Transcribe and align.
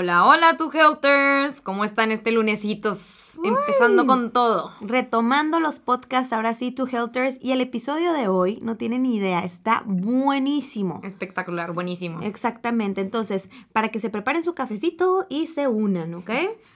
Hola, 0.00 0.26
hola, 0.26 0.56
tu 0.56 0.70
Helters. 0.70 1.60
¿Cómo 1.60 1.82
están 1.82 2.12
este 2.12 2.30
lunesitos? 2.30 3.36
Empezando 3.42 4.06
con 4.06 4.30
todo. 4.30 4.70
Retomando 4.80 5.58
los 5.58 5.80
podcasts, 5.80 6.32
ahora 6.32 6.54
sí, 6.54 6.70
tu 6.70 6.86
Helters. 6.86 7.36
Y 7.42 7.50
el 7.50 7.60
episodio 7.60 8.12
de 8.12 8.28
hoy, 8.28 8.60
no 8.62 8.76
tienen 8.76 9.02
ni 9.02 9.16
idea, 9.16 9.40
está 9.40 9.82
buenísimo. 9.86 11.00
Espectacular, 11.02 11.72
buenísimo. 11.72 12.20
Exactamente. 12.22 13.00
Entonces, 13.00 13.50
para 13.72 13.88
que 13.88 13.98
se 13.98 14.08
preparen 14.08 14.44
su 14.44 14.54
cafecito 14.54 15.26
y 15.28 15.48
se 15.48 15.66
unan, 15.66 16.14
¿ok? 16.14 16.30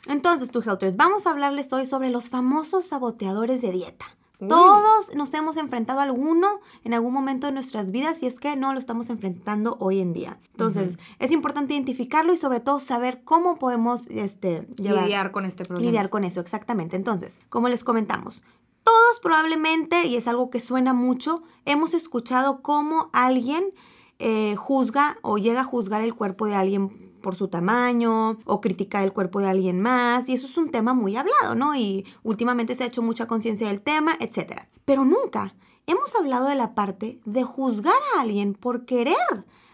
Entonces, 0.08 0.50
tu 0.50 0.60
Helters, 0.60 0.96
vamos 0.96 1.24
a 1.24 1.30
hablarles 1.30 1.72
hoy 1.72 1.86
sobre 1.86 2.10
los 2.10 2.28
famosos 2.28 2.86
saboteadores 2.86 3.62
de 3.62 3.70
dieta. 3.70 4.06
Todos 4.48 5.14
nos 5.14 5.32
hemos 5.34 5.56
enfrentado 5.56 6.00
a 6.00 6.04
alguno 6.04 6.60
en 6.84 6.94
algún 6.94 7.12
momento 7.12 7.46
de 7.46 7.52
nuestras 7.52 7.90
vidas 7.90 8.22
y 8.22 8.26
es 8.26 8.40
que 8.40 8.56
no 8.56 8.72
lo 8.72 8.78
estamos 8.78 9.10
enfrentando 9.10 9.76
hoy 9.80 10.00
en 10.00 10.12
día. 10.12 10.38
Entonces, 10.52 10.98
es 11.18 11.30
importante 11.30 11.74
identificarlo 11.74 12.32
y 12.32 12.36
sobre 12.36 12.60
todo 12.60 12.80
saber 12.80 13.22
cómo 13.24 13.58
podemos 13.58 14.06
este, 14.08 14.66
lidiar 14.78 15.30
con 15.32 15.44
este 15.44 15.64
problema. 15.64 15.86
Lidiar 15.86 16.10
con 16.10 16.24
eso, 16.24 16.40
exactamente. 16.40 16.96
Entonces, 16.96 17.38
como 17.48 17.68
les 17.68 17.84
comentamos, 17.84 18.42
todos 18.84 19.20
probablemente, 19.20 20.06
y 20.06 20.16
es 20.16 20.26
algo 20.26 20.50
que 20.50 20.60
suena 20.60 20.92
mucho, 20.92 21.42
hemos 21.64 21.94
escuchado 21.94 22.62
cómo 22.62 23.10
alguien 23.12 23.72
eh, 24.18 24.56
juzga 24.56 25.18
o 25.22 25.38
llega 25.38 25.60
a 25.60 25.64
juzgar 25.64 26.02
el 26.02 26.14
cuerpo 26.14 26.46
de 26.46 26.54
alguien 26.54 27.11
por 27.22 27.36
su 27.36 27.48
tamaño 27.48 28.38
o 28.44 28.60
criticar 28.60 29.04
el 29.04 29.12
cuerpo 29.12 29.40
de 29.40 29.48
alguien 29.48 29.80
más. 29.80 30.28
Y 30.28 30.34
eso 30.34 30.46
es 30.46 30.56
un 30.56 30.70
tema 30.70 30.92
muy 30.92 31.16
hablado, 31.16 31.54
¿no? 31.54 31.74
Y 31.74 32.04
últimamente 32.22 32.74
se 32.74 32.84
ha 32.84 32.88
hecho 32.88 33.02
mucha 33.02 33.26
conciencia 33.26 33.68
del 33.68 33.80
tema, 33.80 34.16
etc. 34.20 34.64
Pero 34.84 35.04
nunca 35.04 35.54
hemos 35.86 36.14
hablado 36.14 36.48
de 36.48 36.54
la 36.56 36.74
parte 36.74 37.20
de 37.24 37.42
juzgar 37.42 37.94
a 38.16 38.20
alguien 38.20 38.54
por 38.54 38.84
querer 38.84 39.16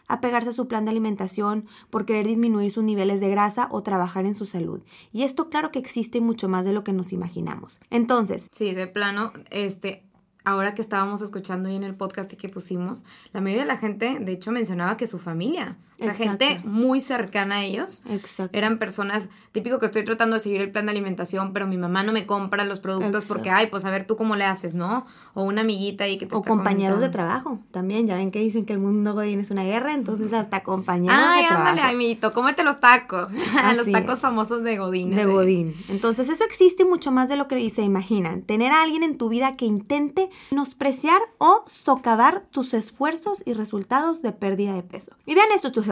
apegarse 0.08 0.50
a 0.50 0.54
su 0.54 0.66
plan 0.66 0.84
de 0.84 0.90
alimentación, 0.90 1.66
por 1.90 2.06
querer 2.06 2.26
disminuir 2.26 2.70
sus 2.70 2.82
niveles 2.82 3.20
de 3.20 3.28
grasa 3.28 3.68
o 3.70 3.82
trabajar 3.82 4.24
en 4.24 4.34
su 4.34 4.46
salud. 4.46 4.82
Y 5.12 5.22
esto 5.22 5.50
claro 5.50 5.70
que 5.70 5.78
existe 5.78 6.20
mucho 6.20 6.48
más 6.48 6.64
de 6.64 6.72
lo 6.72 6.82
que 6.82 6.92
nos 6.92 7.12
imaginamos. 7.12 7.78
Entonces... 7.90 8.48
Sí, 8.50 8.74
de 8.74 8.86
plano, 8.86 9.32
este, 9.50 10.04
ahora 10.44 10.74
que 10.74 10.82
estábamos 10.82 11.20
escuchando 11.22 11.68
ahí 11.68 11.76
en 11.76 11.84
el 11.84 11.94
podcast 11.94 12.32
que 12.32 12.48
pusimos, 12.48 13.04
la 13.32 13.40
mayoría 13.40 13.64
de 13.64 13.68
la 13.68 13.76
gente, 13.76 14.18
de 14.18 14.32
hecho, 14.32 14.50
mencionaba 14.50 14.96
que 14.96 15.06
su 15.06 15.18
familia, 15.18 15.76
o 16.00 16.04
sea, 16.04 16.14
gente 16.14 16.60
muy 16.64 17.00
cercana 17.00 17.56
a 17.56 17.64
ellos, 17.64 18.02
eran 18.52 18.78
personas, 18.78 19.28
típico 19.52 19.78
que 19.78 19.86
estoy 19.86 20.04
tratando 20.04 20.36
de 20.36 20.40
seguir 20.40 20.60
el 20.60 20.70
plan 20.70 20.86
de 20.86 20.92
alimentación, 20.92 21.52
pero 21.52 21.66
mi 21.66 21.76
mamá 21.76 22.02
no 22.02 22.12
me 22.12 22.26
compra 22.26 22.64
los 22.64 22.80
productos 22.80 23.24
porque, 23.24 23.50
ay, 23.50 23.66
pues 23.66 23.84
a 23.84 23.90
ver 23.90 24.06
tú 24.06 24.16
cómo 24.16 24.36
le 24.36 24.44
haces, 24.44 24.74
¿no? 24.74 25.06
O 25.34 25.42
una 25.42 25.62
amiguita 25.62 26.04
ahí 26.04 26.18
que 26.18 26.26
te 26.26 26.34
O 26.34 26.42
compañeros 26.42 27.00
de 27.00 27.08
trabajo, 27.08 27.60
también, 27.70 28.06
ya 28.06 28.16
ven 28.16 28.30
que 28.30 28.40
dicen 28.40 28.64
que 28.64 28.72
el 28.72 28.78
mundo 28.78 29.14
godín 29.14 29.40
es 29.40 29.50
una 29.50 29.64
guerra, 29.64 29.94
entonces 29.94 30.32
hasta 30.32 30.62
compañeros 30.62 31.18
ay, 31.18 31.42
de 31.42 31.48
trabajo. 31.48 31.68
Ay, 31.68 31.70
ándale, 31.70 31.94
amiguito, 31.94 32.32
cómete 32.32 32.62
los 32.62 32.80
tacos, 32.80 33.32
los 33.76 33.90
tacos 33.90 34.20
famosos 34.20 34.62
de 34.62 34.78
godín. 34.78 35.14
De 35.14 35.24
godín. 35.24 35.74
Entonces, 35.88 36.28
eso 36.28 36.44
existe 36.44 36.84
mucho 36.84 37.10
más 37.12 37.28
de 37.28 37.36
lo 37.36 37.48
que 37.48 37.68
se 37.70 37.82
imaginan. 37.82 38.42
Tener 38.42 38.72
a 38.72 38.82
alguien 38.82 39.02
en 39.02 39.18
tu 39.18 39.28
vida 39.28 39.56
que 39.56 39.66
intente 39.66 40.30
menospreciar 40.50 41.20
o 41.38 41.64
socavar 41.66 42.44
tus 42.50 42.72
esfuerzos 42.72 43.42
y 43.44 43.52
resultados 43.52 44.22
de 44.22 44.32
pérdida 44.32 44.74
de 44.74 44.82
peso. 44.82 45.12
Y 45.26 45.34
vean 45.34 45.48
esto, 45.54 45.72
tu 45.72 45.82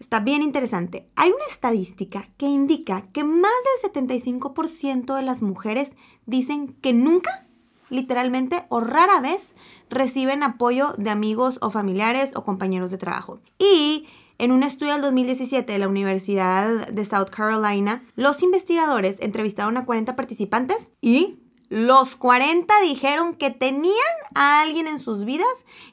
Está 0.00 0.20
bien 0.20 0.42
interesante. 0.42 1.08
Hay 1.16 1.30
una 1.30 1.44
estadística 1.50 2.28
que 2.36 2.46
indica 2.46 3.08
que 3.12 3.24
más 3.24 3.52
del 3.82 3.92
75% 3.92 5.14
de 5.14 5.22
las 5.22 5.42
mujeres 5.42 5.90
dicen 6.26 6.74
que 6.80 6.92
nunca, 6.92 7.46
literalmente 7.90 8.64
o 8.68 8.80
rara 8.80 9.20
vez, 9.20 9.52
reciben 9.90 10.42
apoyo 10.42 10.94
de 10.98 11.10
amigos 11.10 11.58
o 11.60 11.70
familiares 11.70 12.32
o 12.34 12.44
compañeros 12.44 12.90
de 12.90 12.98
trabajo. 12.98 13.40
Y 13.58 14.06
en 14.38 14.50
un 14.50 14.62
estudio 14.62 14.94
del 14.94 15.02
2017 15.02 15.72
de 15.72 15.78
la 15.78 15.88
Universidad 15.88 16.88
de 16.88 17.04
South 17.04 17.30
Carolina, 17.30 18.02
los 18.16 18.42
investigadores 18.42 19.18
entrevistaron 19.20 19.76
a 19.76 19.84
40 19.84 20.16
participantes 20.16 20.78
y 21.00 21.41
los 21.72 22.16
40 22.16 22.80
dijeron 22.82 23.34
que 23.34 23.50
tenían 23.50 23.94
a 24.34 24.60
alguien 24.60 24.86
en 24.86 25.00
sus 25.00 25.24
vidas 25.24 25.46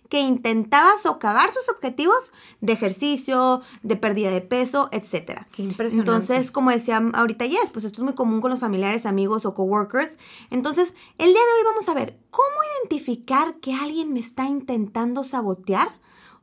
que 0.10 0.20
intentaba 0.20 0.92
socavar 1.02 1.54
sus 1.54 1.70
objetivos 1.70 2.18
de 2.60 2.74
ejercicio, 2.74 3.62
de 3.82 3.96
pérdida 3.96 4.30
de 4.30 4.42
peso, 4.42 4.90
etc. 4.92 5.46
Qué 5.54 5.64
impresionante. 5.64 6.12
Entonces, 6.12 6.52
como 6.52 6.72
decía 6.72 7.02
ahorita 7.14 7.46
Yes, 7.46 7.70
pues 7.72 7.86
esto 7.86 8.02
es 8.02 8.04
muy 8.04 8.14
común 8.14 8.42
con 8.42 8.52
los 8.52 8.60
familiares, 8.60 9.06
amigos 9.06 9.46
o 9.46 9.54
coworkers. 9.54 10.18
Entonces, 10.50 10.94
el 11.18 11.28
día 11.28 11.42
de 11.42 11.60
hoy 11.60 11.66
vamos 11.74 11.88
a 11.88 11.94
ver 11.94 12.20
cómo 12.30 12.58
identificar 12.82 13.56
que 13.62 13.74
alguien 13.74 14.12
me 14.12 14.20
está 14.20 14.48
intentando 14.48 15.24
sabotear 15.24 15.98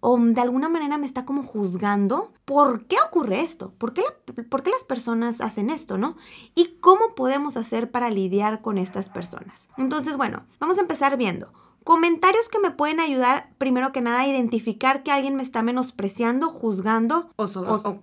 o 0.09 0.17
de 0.19 0.41
alguna 0.41 0.69
manera 0.69 0.99
me 0.99 1.07
está 1.07 1.25
como 1.25 1.43
juzgando, 1.43 2.33
¿por 2.45 2.85
qué 2.85 2.95
ocurre 3.05 3.41
esto? 3.41 3.73
¿Por 3.77 3.93
qué, 3.93 4.05
¿Por 4.49 4.63
qué, 4.63 4.71
las 4.71 4.85
personas 4.85 5.41
hacen 5.41 5.69
esto, 5.69 5.99
no? 5.99 6.17
¿Y 6.55 6.77
cómo 6.81 7.17
podemos 7.17 7.57
hacer 7.57 7.91
para 7.91 8.09
lidiar 8.09 8.63
con 8.63 8.79
estas 8.79 9.09
personas? 9.09 9.67
Entonces, 9.77 10.17
bueno, 10.17 10.45
vamos 10.61 10.79
a 10.79 10.83
empezar 10.83 11.17
viendo. 11.17 11.53
Comentarios 11.83 12.49
que 12.49 12.61
me 12.61 12.71
pueden 12.71 13.01
ayudar, 13.01 13.51
primero 13.59 13.91
que 13.91 14.01
nada, 14.01 14.21
a 14.21 14.29
identificar 14.29 15.03
que 15.03 15.11
alguien 15.11 15.35
me 15.35 15.43
está 15.43 15.65
menospreciando, 15.65 16.51
juzgando 16.51 17.33
o, 17.35 17.43
o 17.43 17.47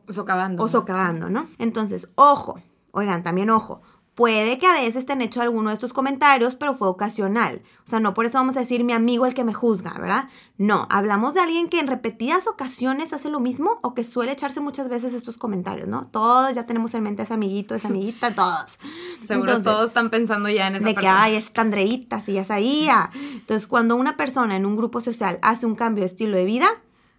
socavando. 0.09 0.61
O 0.61 0.67
socavando, 0.67 1.29
¿no? 1.29 1.47
Entonces, 1.57 2.09
ojo, 2.15 2.59
oigan, 2.91 3.23
también 3.23 3.49
ojo. 3.49 3.81
Puede 4.15 4.59
que 4.59 4.67
a 4.67 4.73
veces 4.73 5.07
te 5.07 5.13
han 5.13 5.23
hecho 5.23 5.41
alguno 5.41 5.69
de 5.69 5.73
estos 5.73 5.91
comentarios, 5.91 6.55
pero 6.55 6.75
fue 6.75 6.87
ocasional. 6.87 7.63
O 7.83 7.89
sea, 7.89 7.99
no 7.99 8.13
por 8.13 8.25
eso 8.25 8.37
vamos 8.37 8.55
a 8.55 8.59
decir 8.59 8.83
mi 8.83 8.93
amigo 8.93 9.25
el 9.25 9.33
que 9.33 9.43
me 9.43 9.55
juzga, 9.55 9.93
¿verdad? 9.97 10.29
No, 10.59 10.87
hablamos 10.91 11.33
de 11.33 11.39
alguien 11.39 11.67
que 11.67 11.79
en 11.79 11.87
repetidas 11.87 12.45
ocasiones 12.45 13.11
hace 13.11 13.31
lo 13.31 13.39
mismo 13.39 13.79
o 13.81 13.95
que 13.95 14.03
suele 14.03 14.31
echarse 14.31 14.59
muchas 14.59 14.87
veces 14.87 15.15
estos 15.15 15.37
comentarios, 15.37 15.87
¿no? 15.87 16.05
Todos 16.07 16.53
ya 16.53 16.67
tenemos 16.67 16.93
en 16.93 17.01
mente 17.01 17.23
a 17.23 17.25
ese 17.25 17.33
amiguito, 17.33 17.73
esa 17.73 17.87
amiguita, 17.87 18.35
todos. 18.35 18.77
Seguro 19.23 19.59
todos 19.63 19.87
están 19.87 20.11
pensando 20.11 20.47
ya 20.47 20.67
en 20.67 20.75
esa 20.75 20.85
de 20.85 20.93
persona. 20.93 21.15
que, 21.15 21.21
ay, 21.21 21.35
es 21.35 21.51
Andreita, 21.55 22.21
sí, 22.21 22.33
ya 22.33 22.45
sabía. 22.45 23.09
Entonces, 23.15 23.65
cuando 23.65 23.95
una 23.95 24.15
persona 24.15 24.55
en 24.55 24.67
un 24.67 24.77
grupo 24.77 25.01
social 25.01 25.39
hace 25.41 25.65
un 25.65 25.73
cambio 25.73 26.03
de 26.03 26.07
estilo 26.07 26.37
de 26.37 26.45
vida, 26.45 26.67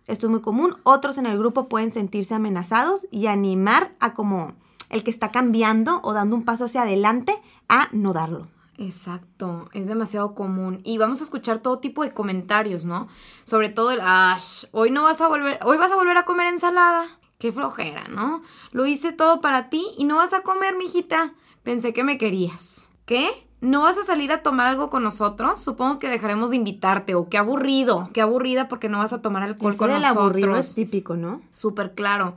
esto 0.07 0.27
es 0.27 0.31
muy 0.31 0.43
común, 0.43 0.77
otros 0.85 1.19
en 1.19 1.27
el 1.27 1.39
grupo 1.39 1.69
pueden 1.69 1.91
sentirse 1.91 2.35
amenazados 2.35 3.07
y 3.11 3.27
animar 3.27 3.95
a 3.99 4.15
como 4.15 4.55
el 4.91 5.05
que 5.05 5.11
está 5.11 5.31
cambiando 5.31 6.01
o 6.03 6.13
dando 6.13 6.37
un 6.37 6.45
paso 6.45 6.65
hacia 6.65 6.83
adelante 6.83 7.41
a 7.69 7.89
no 7.93 8.13
darlo. 8.13 8.49
Exacto, 8.79 9.69
es 9.73 9.87
demasiado 9.87 10.35
común. 10.35 10.81
Y 10.85 10.99
vamos 10.99 11.21
a 11.21 11.25
escuchar 11.25 11.59
todo 11.59 11.79
tipo 11.79 12.03
de 12.03 12.13
comentarios, 12.13 12.85
¿no? 12.85 13.09
Sobre 13.45 13.69
todo 13.69 13.93
el, 13.93 14.01
Ash, 14.03 14.65
hoy 14.73 14.91
no 14.91 15.05
vas 15.05 15.21
a 15.21 15.29
volver, 15.29 15.59
hoy 15.65 15.77
vas 15.77 15.93
a 15.93 15.97
volver 15.97 16.17
a 16.17 16.25
comer 16.25 16.49
ensalada. 16.49 17.07
Qué 17.39 17.53
flojera, 17.53 18.05
¿no? 18.09 18.43
Lo 18.73 18.87
hice 18.87 19.13
todo 19.13 19.41
para 19.41 19.69
ti 19.69 19.85
y 19.99 20.05
no 20.05 20.17
vas 20.17 20.33
a 20.33 20.43
comer, 20.43 20.77
mijita. 20.77 21.35
Pensé 21.63 21.93
que 21.93 22.05
me 22.05 22.19
querías. 22.19 22.91
¿Qué? 23.07 23.29
¿No 23.61 23.83
vas 23.83 23.97
a 23.97 24.03
salir 24.03 24.33
a 24.33 24.43
tomar 24.43 24.67
algo 24.67 24.91
con 24.91 25.03
nosotros? 25.03 25.61
Supongo 25.61 25.99
que 25.99 26.09
dejaremos 26.09 26.51
de 26.51 26.57
invitarte. 26.57 27.15
O 27.15 27.29
qué 27.29 27.39
aburrido, 27.39 28.11
qué 28.13 28.21
aburrida 28.21 28.69
porque 28.69 28.89
no 28.89 28.99
vas 28.99 29.13
a 29.13 29.23
tomar 29.23 29.43
alcohol 29.43 29.77
con 29.77 29.91
nosotros. 29.91 30.17
aburrido 30.17 30.57
es 30.57 30.75
típico, 30.75 31.17
¿no? 31.17 31.43
Súper 31.53 31.95
claro 31.95 32.37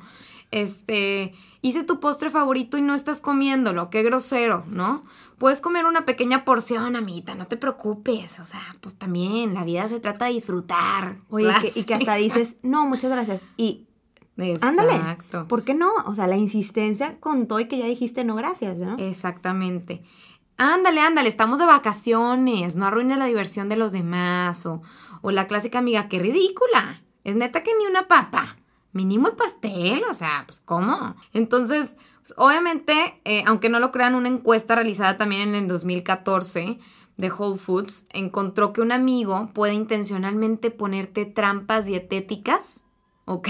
este, 0.52 1.34
hice 1.62 1.84
tu 1.84 2.00
postre 2.00 2.30
favorito 2.30 2.78
y 2.78 2.82
no 2.82 2.94
estás 2.94 3.22
comiéndolo, 3.22 3.90
qué 3.90 4.04
grosero, 4.04 4.66
¿no? 4.68 5.04
Puedes 5.38 5.62
comer 5.62 5.86
una 5.86 6.06
pequeña 6.06 6.46
porción, 6.46 6.96
amita, 6.96 7.36
no 7.36 7.48
te 7.48 7.58
preocupes, 7.58 8.40
o 8.40 8.46
sea, 8.46 8.76
pues 8.82 8.96
también 8.96 9.54
la 9.54 9.64
vida 9.64 9.88
se 9.88 10.00
trata 10.00 10.26
de 10.26 10.34
disfrutar. 10.34 11.18
Oye, 11.30 11.52
y 11.76 11.84
que, 11.84 11.96
hasta 11.96 12.16
dices, 12.16 12.58
no, 12.62 12.86
muchas 12.88 13.12
gracias, 13.12 13.44
y 13.58 13.84
Ándale, 14.62 15.18
¿por 15.50 15.64
qué 15.64 15.74
no? 15.74 15.92
O 16.06 16.14
sea, 16.14 16.28
la 16.28 16.38
insistencia 16.38 17.20
con 17.20 17.48
todo 17.48 17.60
y 17.60 17.68
que 17.68 17.80
ya 17.80 17.88
dijiste 17.88 18.24
no 18.24 18.36
gracias, 18.36 18.78
¿no? 18.78 18.96
Exactamente. 19.00 20.04
Ándale, 20.58 21.02
ándale, 21.02 21.28
estamos 21.28 21.58
de 21.58 21.66
vacaciones, 21.66 22.76
no 22.76 22.86
arruine 22.86 23.18
la 23.18 23.26
diversión 23.26 23.68
de 23.68 23.78
los 23.78 23.92
demás, 23.92 24.68
o, 24.68 24.84
o 25.24 25.32
la 25.32 25.48
clásica 25.48 25.80
amiga, 25.80 26.08
qué 26.08 26.20
ridícula 26.20 27.02
es 27.28 27.36
neta 27.36 27.62
que 27.62 27.72
ni 27.78 27.86
una 27.86 28.08
papa. 28.08 28.56
Mínimo 28.98 29.28
el 29.28 29.36
pastel, 29.36 30.04
o 30.10 30.14
sea, 30.16 30.44
pues 30.48 30.60
¿cómo? 30.66 31.16
Entonces, 31.32 31.98
pues, 32.24 32.34
obviamente, 32.36 33.22
eh, 33.26 33.44
aunque 33.46 33.70
no 33.70 33.80
lo 33.80 33.92
crean, 33.92 34.16
una 34.16 34.28
encuesta 34.28 34.74
realizada 34.74 35.18
también 35.18 35.50
en 35.50 35.56
el 35.56 35.68
2014 35.68 36.80
de 37.18 37.32
Whole 37.32 37.60
Foods 37.60 38.08
encontró 38.10 38.74
que 38.74 38.82
un 38.82 38.92
amigo 38.92 39.52
puede 39.54 39.76
intencionalmente 39.76 40.72
ponerte 40.72 41.26
trampas 41.26 41.86
dietéticas, 41.86 42.86
¿ok? 43.26 43.48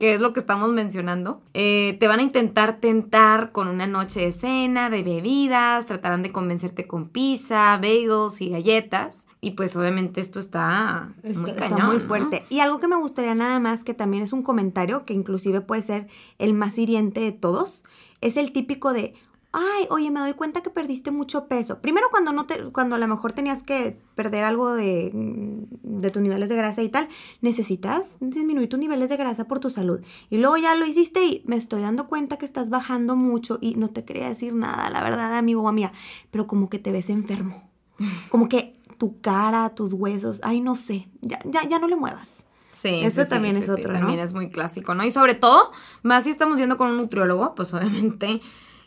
Que 0.00 0.14
es 0.14 0.20
lo 0.20 0.32
que 0.32 0.40
estamos 0.40 0.72
mencionando. 0.72 1.42
Eh, 1.54 1.96
te 2.00 2.08
van 2.08 2.18
a 2.18 2.22
intentar 2.22 2.80
tentar 2.80 3.52
con 3.52 3.68
una 3.68 3.86
noche 3.86 4.20
de 4.20 4.32
cena, 4.32 4.90
de 4.90 5.04
bebidas, 5.04 5.86
tratarán 5.86 6.24
de 6.24 6.32
convencerte 6.32 6.88
con 6.88 7.08
pizza, 7.08 7.76
bagels 7.76 8.40
y 8.40 8.48
galletas. 8.48 9.28
Y 9.40 9.52
pues 9.52 9.76
obviamente 9.76 10.20
esto 10.20 10.40
está, 10.40 11.12
muy 11.22 11.52
cañón. 11.52 11.78
Está 11.78 11.86
muy 11.86 11.98
fuerte. 12.00 12.42
Y 12.48 12.60
algo 12.60 12.80
que 12.80 12.88
me 12.88 12.96
gustaría 12.96 13.36
nada 13.36 13.60
más, 13.60 13.84
que 13.84 13.94
también 13.94 14.24
es 14.24 14.32
un 14.32 14.42
comentario, 14.42 15.04
que 15.04 15.14
inclusive 15.14 15.60
puede 15.60 15.82
ser 15.82 16.08
el 16.38 16.54
más 16.54 16.76
hiriente 16.78 17.20
de 17.20 17.32
todos, 17.32 17.84
es 18.20 18.36
el 18.36 18.52
típico 18.52 18.92
de, 18.92 19.14
ay, 19.52 19.86
oye, 19.90 20.10
me 20.10 20.20
doy 20.20 20.34
cuenta 20.34 20.62
que 20.62 20.70
perdiste 20.70 21.10
mucho 21.10 21.48
peso. 21.48 21.80
Primero 21.80 22.06
cuando 22.10 22.32
no 22.32 22.46
te, 22.46 22.70
cuando 22.70 22.96
a 22.96 22.98
lo 22.98 23.08
mejor 23.08 23.32
tenías 23.32 23.62
que 23.62 24.00
perder 24.14 24.44
algo 24.44 24.72
de, 24.72 25.10
de 25.12 26.10
tus 26.10 26.22
niveles 26.22 26.48
de 26.48 26.56
grasa 26.56 26.82
y 26.82 26.88
tal, 26.88 27.08
necesitas 27.40 28.16
disminuir 28.20 28.68
tus 28.68 28.78
niveles 28.78 29.08
de 29.08 29.16
grasa 29.16 29.48
por 29.48 29.58
tu 29.58 29.70
salud. 29.70 30.00
Y 30.28 30.38
luego 30.38 30.56
ya 30.56 30.74
lo 30.76 30.86
hiciste 30.86 31.24
y 31.24 31.42
me 31.46 31.56
estoy 31.56 31.82
dando 31.82 32.06
cuenta 32.06 32.36
que 32.36 32.46
estás 32.46 32.70
bajando 32.70 33.16
mucho 33.16 33.58
y 33.60 33.74
no 33.74 33.90
te 33.90 34.04
quería 34.04 34.28
decir 34.28 34.54
nada, 34.54 34.88
la 34.90 35.02
verdad, 35.02 35.36
amigo 35.36 35.62
o 35.62 35.68
amiga, 35.68 35.92
pero 36.30 36.46
como 36.46 36.68
que 36.70 36.78
te 36.78 36.92
ves 36.92 37.10
enfermo. 37.10 37.68
Como 38.30 38.48
que 38.48 38.72
tu 38.96 39.20
cara, 39.20 39.74
tus 39.74 39.92
huesos, 39.92 40.40
ay, 40.42 40.60
no 40.60 40.74
sé, 40.76 41.08
ya, 41.20 41.38
ya, 41.44 41.68
ya 41.68 41.78
no 41.78 41.86
le 41.86 41.96
muevas. 41.96 42.28
Sí, 42.72 43.00
Eso 43.02 43.24
sí, 43.24 43.28
también 43.28 43.56
sí, 43.56 43.62
es 43.62 43.66
sí, 43.66 43.72
otro, 43.72 43.92
¿no? 43.92 43.98
También 43.98 44.20
es 44.20 44.32
muy 44.32 44.50
clásico, 44.50 44.94
¿no? 44.94 45.04
Y 45.04 45.10
sobre 45.10 45.34
todo, 45.34 45.70
más 46.02 46.24
si 46.24 46.30
estamos 46.30 46.58
yendo 46.58 46.76
con 46.78 46.90
un 46.90 46.96
nutriólogo, 46.96 47.54
pues 47.54 47.74
obviamente 47.74 48.40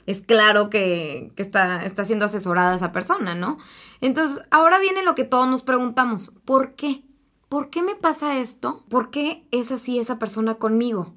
es 0.05 0.21
claro 0.21 0.69
que, 0.69 1.31
que 1.35 1.43
está, 1.43 1.85
está 1.85 2.03
siendo 2.03 2.25
asesorada 2.25 2.75
esa 2.75 2.91
persona, 2.91 3.35
¿no? 3.35 3.57
Entonces, 4.01 4.43
ahora 4.51 4.79
viene 4.79 5.03
lo 5.03 5.15
que 5.15 5.23
todos 5.23 5.47
nos 5.47 5.61
preguntamos, 5.61 6.31
¿por 6.45 6.75
qué? 6.75 7.03
¿Por 7.49 7.69
qué 7.69 7.81
me 7.83 7.95
pasa 7.95 8.39
esto? 8.39 8.83
¿Por 8.89 9.11
qué 9.11 9.47
es 9.51 9.71
así 9.71 9.99
esa 9.99 10.19
persona 10.19 10.55
conmigo? 10.55 11.13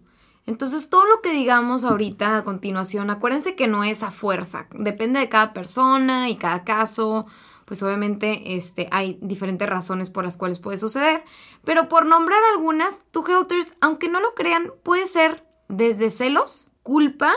Entonces, 0.47 0.89
todo 0.89 1.05
lo 1.07 1.21
que 1.21 1.31
digamos 1.31 1.85
ahorita 1.85 2.37
a 2.37 2.45
continuación, 2.45 3.11
acuérdense 3.11 3.57
que 3.57 3.67
no 3.67 3.83
es 3.83 4.03
a 4.05 4.13
fuerza, 4.13 4.69
depende 4.73 5.19
de 5.19 5.29
cada 5.29 5.53
persona 5.53 6.31
y 6.31 6.37
cada 6.37 6.63
caso, 6.63 7.27
pues 7.65 7.83
obviamente 7.83 8.55
este, 8.55 8.89
hay 8.93 9.19
diferentes 9.21 9.69
razones 9.69 10.09
por 10.09 10.25
las 10.25 10.37
cuales 10.37 10.61
puede 10.61 10.79
suceder, 10.79 11.25
pero 11.65 11.89
por 11.89 12.07
nombrar 12.07 12.39
algunas, 12.55 13.03
tu 13.11 13.25
Helters, 13.27 13.73
aunque 13.81 14.09
no 14.09 14.21
lo 14.21 14.35
crean, 14.35 14.73
puede 14.85 15.07
ser 15.07 15.41
desde 15.69 16.13
celos, 16.13 16.71
culpa, 16.85 17.33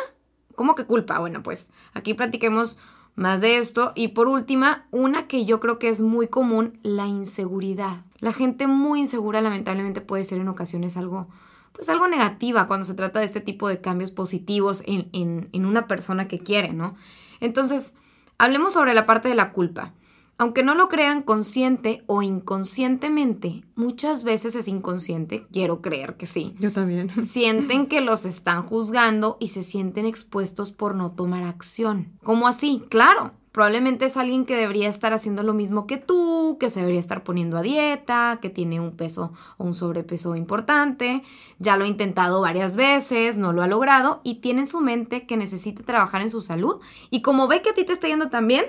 ¿cómo 0.59 0.75
que 0.75 0.83
culpa? 0.83 1.19
Bueno, 1.19 1.41
pues 1.41 1.71
aquí 1.93 2.13
platiquemos 2.13 2.77
más 3.15 3.39
de 3.39 3.59
esto. 3.59 3.93
Y 3.95 4.09
por 4.09 4.27
última, 4.27 4.87
una 4.91 5.25
que 5.25 5.45
yo 5.45 5.61
creo 5.61 5.79
que 5.79 5.87
es 5.87 6.01
muy 6.01 6.27
común, 6.27 6.77
la 6.83 7.07
inseguridad. 7.07 8.03
La 8.17 8.33
gente 8.33 8.67
muy 8.67 8.99
insegura 8.99 9.39
lamentablemente 9.39 10.01
puede 10.01 10.25
ser 10.25 10.39
en 10.39 10.49
ocasiones 10.49 10.97
algo, 10.97 11.29
pues 11.71 11.87
algo 11.87 12.09
negativa 12.09 12.67
cuando 12.67 12.85
se 12.85 12.93
trata 12.93 13.19
de 13.19 13.25
este 13.25 13.39
tipo 13.39 13.69
de 13.69 13.79
cambios 13.79 14.11
positivos 14.11 14.83
en, 14.85 15.07
en, 15.13 15.47
en 15.53 15.65
una 15.65 15.87
persona 15.87 16.27
que 16.27 16.39
quiere, 16.39 16.73
¿no? 16.73 16.97
Entonces, 17.39 17.93
hablemos 18.37 18.73
sobre 18.73 18.93
la 18.93 19.05
parte 19.05 19.29
de 19.29 19.35
la 19.35 19.53
culpa. 19.53 19.93
Aunque 20.41 20.63
no 20.63 20.73
lo 20.73 20.87
crean 20.87 21.21
consciente 21.21 22.01
o 22.07 22.21
inconscientemente, 22.21 23.65
muchas 23.75 24.23
veces 24.23 24.55
es 24.55 24.69
inconsciente, 24.69 25.45
quiero 25.51 25.81
creer 25.81 26.15
que 26.15 26.27
sí. 26.27 26.55
Yo 26.59 26.71
también. 26.71 27.09
Sienten 27.25 27.87
que 27.87 27.99
los 27.99 28.23
están 28.23 28.63
juzgando 28.63 29.35
y 29.41 29.47
se 29.47 29.63
sienten 29.63 30.05
expuestos 30.05 30.71
por 30.71 30.95
no 30.95 31.11
tomar 31.11 31.43
acción. 31.43 32.13
¿Cómo 32.23 32.47
así? 32.47 32.81
Claro, 32.89 33.33
probablemente 33.51 34.05
es 34.05 34.15
alguien 34.15 34.45
que 34.45 34.55
debería 34.55 34.87
estar 34.87 35.11
haciendo 35.11 35.43
lo 35.43 35.53
mismo 35.53 35.85
que 35.87 35.97
tú, 35.97 36.55
que 36.57 36.69
se 36.69 36.79
debería 36.79 37.01
estar 37.01 37.25
poniendo 37.25 37.57
a 37.57 37.61
dieta, 37.61 38.39
que 38.41 38.49
tiene 38.49 38.79
un 38.79 38.95
peso 38.95 39.33
o 39.57 39.65
un 39.65 39.75
sobrepeso 39.75 40.37
importante, 40.37 41.21
ya 41.57 41.75
lo 41.75 41.83
ha 41.83 41.87
intentado 41.89 42.39
varias 42.39 42.77
veces, 42.77 43.35
no 43.35 43.51
lo 43.51 43.61
ha 43.61 43.67
logrado 43.67 44.21
y 44.23 44.35
tiene 44.35 44.61
en 44.61 44.67
su 44.67 44.79
mente 44.79 45.25
que 45.25 45.35
necesita 45.35 45.83
trabajar 45.83 46.21
en 46.21 46.29
su 46.29 46.41
salud 46.41 46.79
y 47.09 47.21
como 47.21 47.49
ve 47.49 47.61
que 47.61 47.71
a 47.71 47.73
ti 47.73 47.83
te 47.83 47.91
está 47.91 48.07
yendo 48.07 48.29
tan 48.29 48.47
bien, 48.47 48.63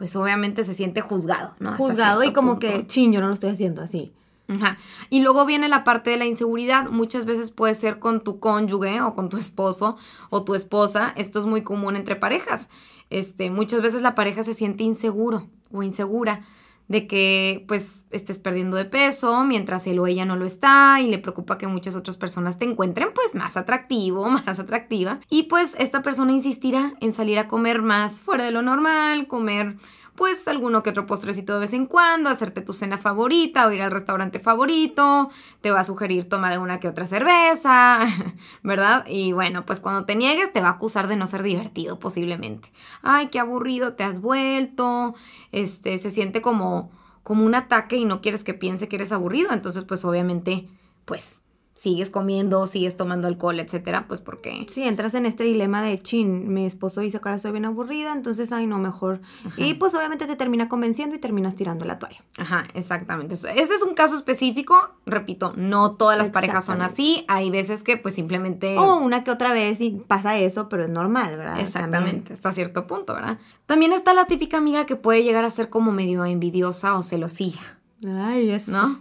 pues 0.00 0.16
obviamente 0.16 0.64
se 0.64 0.72
siente 0.72 1.02
juzgado, 1.02 1.54
¿no? 1.58 1.76
Juzgado 1.76 2.24
y 2.24 2.32
como 2.32 2.52
punto. 2.52 2.66
que, 2.66 2.86
chin, 2.86 3.12
yo 3.12 3.20
no 3.20 3.26
lo 3.26 3.34
estoy 3.34 3.50
haciendo 3.50 3.82
así. 3.82 4.14
Ajá. 4.48 4.78
Y 5.10 5.20
luego 5.20 5.44
viene 5.44 5.68
la 5.68 5.84
parte 5.84 6.08
de 6.08 6.16
la 6.16 6.24
inseguridad. 6.24 6.88
Muchas 6.88 7.26
veces 7.26 7.50
puede 7.50 7.74
ser 7.74 7.98
con 7.98 8.24
tu 8.24 8.40
cónyuge 8.40 9.02
o 9.02 9.14
con 9.14 9.28
tu 9.28 9.36
esposo 9.36 9.98
o 10.30 10.42
tu 10.42 10.54
esposa. 10.54 11.12
Esto 11.16 11.38
es 11.38 11.44
muy 11.44 11.62
común 11.62 11.96
entre 11.96 12.16
parejas. 12.16 12.70
Este, 13.10 13.50
muchas 13.50 13.82
veces 13.82 14.00
la 14.00 14.14
pareja 14.14 14.42
se 14.42 14.54
siente 14.54 14.84
inseguro 14.84 15.50
o 15.70 15.82
insegura 15.82 16.46
de 16.90 17.06
que 17.06 17.64
pues 17.68 18.04
estés 18.10 18.40
perdiendo 18.40 18.76
de 18.76 18.84
peso 18.84 19.44
mientras 19.44 19.86
él 19.86 20.00
o 20.00 20.08
ella 20.08 20.24
no 20.24 20.34
lo 20.34 20.44
está 20.44 20.98
y 21.00 21.08
le 21.08 21.18
preocupa 21.18 21.56
que 21.56 21.68
muchas 21.68 21.94
otras 21.94 22.16
personas 22.16 22.58
te 22.58 22.64
encuentren 22.64 23.10
pues 23.14 23.36
más 23.36 23.56
atractivo, 23.56 24.28
más 24.30 24.58
atractiva. 24.58 25.20
Y 25.30 25.44
pues 25.44 25.76
esta 25.78 26.02
persona 26.02 26.32
insistirá 26.32 26.94
en 27.00 27.12
salir 27.12 27.38
a 27.38 27.46
comer 27.46 27.80
más 27.80 28.22
fuera 28.22 28.42
de 28.42 28.50
lo 28.50 28.62
normal, 28.62 29.28
comer 29.28 29.76
pues 30.20 30.46
alguno 30.48 30.82
que 30.82 30.90
otro 30.90 31.06
postrecito 31.06 31.54
de 31.54 31.60
vez 31.60 31.72
en 31.72 31.86
cuando, 31.86 32.28
hacerte 32.28 32.60
tu 32.60 32.74
cena 32.74 32.98
favorita 32.98 33.66
o 33.66 33.72
ir 33.72 33.80
al 33.80 33.90
restaurante 33.90 34.38
favorito, 34.38 35.30
te 35.62 35.70
va 35.70 35.80
a 35.80 35.84
sugerir 35.84 36.28
tomar 36.28 36.58
una 36.58 36.78
que 36.78 36.88
otra 36.88 37.06
cerveza, 37.06 38.00
¿verdad? 38.62 39.06
Y 39.08 39.32
bueno, 39.32 39.64
pues 39.64 39.80
cuando 39.80 40.04
te 40.04 40.16
niegues 40.16 40.52
te 40.52 40.60
va 40.60 40.68
a 40.68 40.72
acusar 40.72 41.08
de 41.08 41.16
no 41.16 41.26
ser 41.26 41.42
divertido 41.42 41.98
posiblemente. 41.98 42.70
Ay, 43.00 43.28
qué 43.28 43.38
aburrido 43.38 43.94
te 43.94 44.04
has 44.04 44.20
vuelto, 44.20 45.14
este, 45.52 45.96
se 45.96 46.10
siente 46.10 46.42
como, 46.42 46.90
como 47.22 47.46
un 47.46 47.54
ataque 47.54 47.96
y 47.96 48.04
no 48.04 48.20
quieres 48.20 48.44
que 48.44 48.52
piense 48.52 48.88
que 48.88 48.96
eres 48.96 49.12
aburrido, 49.12 49.52
entonces 49.52 49.84
pues 49.84 50.04
obviamente, 50.04 50.68
pues 51.06 51.39
sigues 51.80 52.10
comiendo, 52.10 52.66
sigues 52.66 52.98
tomando 52.98 53.26
alcohol, 53.26 53.58
etcétera, 53.58 54.04
pues 54.06 54.20
porque... 54.20 54.66
Sí, 54.68 54.82
entras 54.82 55.14
en 55.14 55.24
este 55.24 55.44
dilema 55.44 55.80
de, 55.80 55.98
chin, 55.98 56.52
mi 56.52 56.66
esposo 56.66 57.00
dice 57.00 57.20
que 57.20 57.28
ahora 57.30 57.38
soy 57.38 57.52
bien 57.52 57.64
aburrida, 57.64 58.12
entonces, 58.12 58.52
ay, 58.52 58.66
no, 58.66 58.78
mejor. 58.78 59.22
Y 59.56 59.72
pues 59.74 59.94
obviamente 59.94 60.26
te 60.26 60.36
termina 60.36 60.68
convenciendo 60.68 61.16
y 61.16 61.18
terminas 61.18 61.54
tirando 61.54 61.86
la 61.86 61.98
toalla. 61.98 62.22
Ajá, 62.36 62.64
exactamente. 62.74 63.34
Ese 63.34 63.74
es 63.74 63.82
un 63.82 63.94
caso 63.94 64.14
específico, 64.14 64.90
repito, 65.06 65.54
no 65.56 65.92
todas 65.92 66.18
las 66.18 66.28
parejas 66.28 66.66
son 66.66 66.82
así, 66.82 67.24
hay 67.28 67.48
veces 67.48 67.82
que 67.82 67.96
pues 67.96 68.12
simplemente... 68.12 68.76
O 68.76 68.98
una 68.98 69.24
que 69.24 69.30
otra 69.30 69.54
vez 69.54 69.80
y 69.80 69.92
pasa 70.06 70.36
eso, 70.36 70.68
pero 70.68 70.82
es 70.82 70.90
normal, 70.90 71.38
¿verdad? 71.38 71.60
Exactamente, 71.60 72.34
hasta 72.34 72.52
cierto 72.52 72.86
punto, 72.86 73.14
¿verdad? 73.14 73.38
También 73.64 73.94
está 73.94 74.12
la 74.12 74.26
típica 74.26 74.58
amiga 74.58 74.84
que 74.84 74.96
puede 74.96 75.22
llegar 75.22 75.46
a 75.46 75.50
ser 75.50 75.70
como 75.70 75.92
medio 75.92 76.26
envidiosa 76.26 76.98
o 76.98 77.02
celosilla. 77.02 77.78
Ay, 78.06 78.50
es. 78.50 78.68
¿no? 78.68 79.00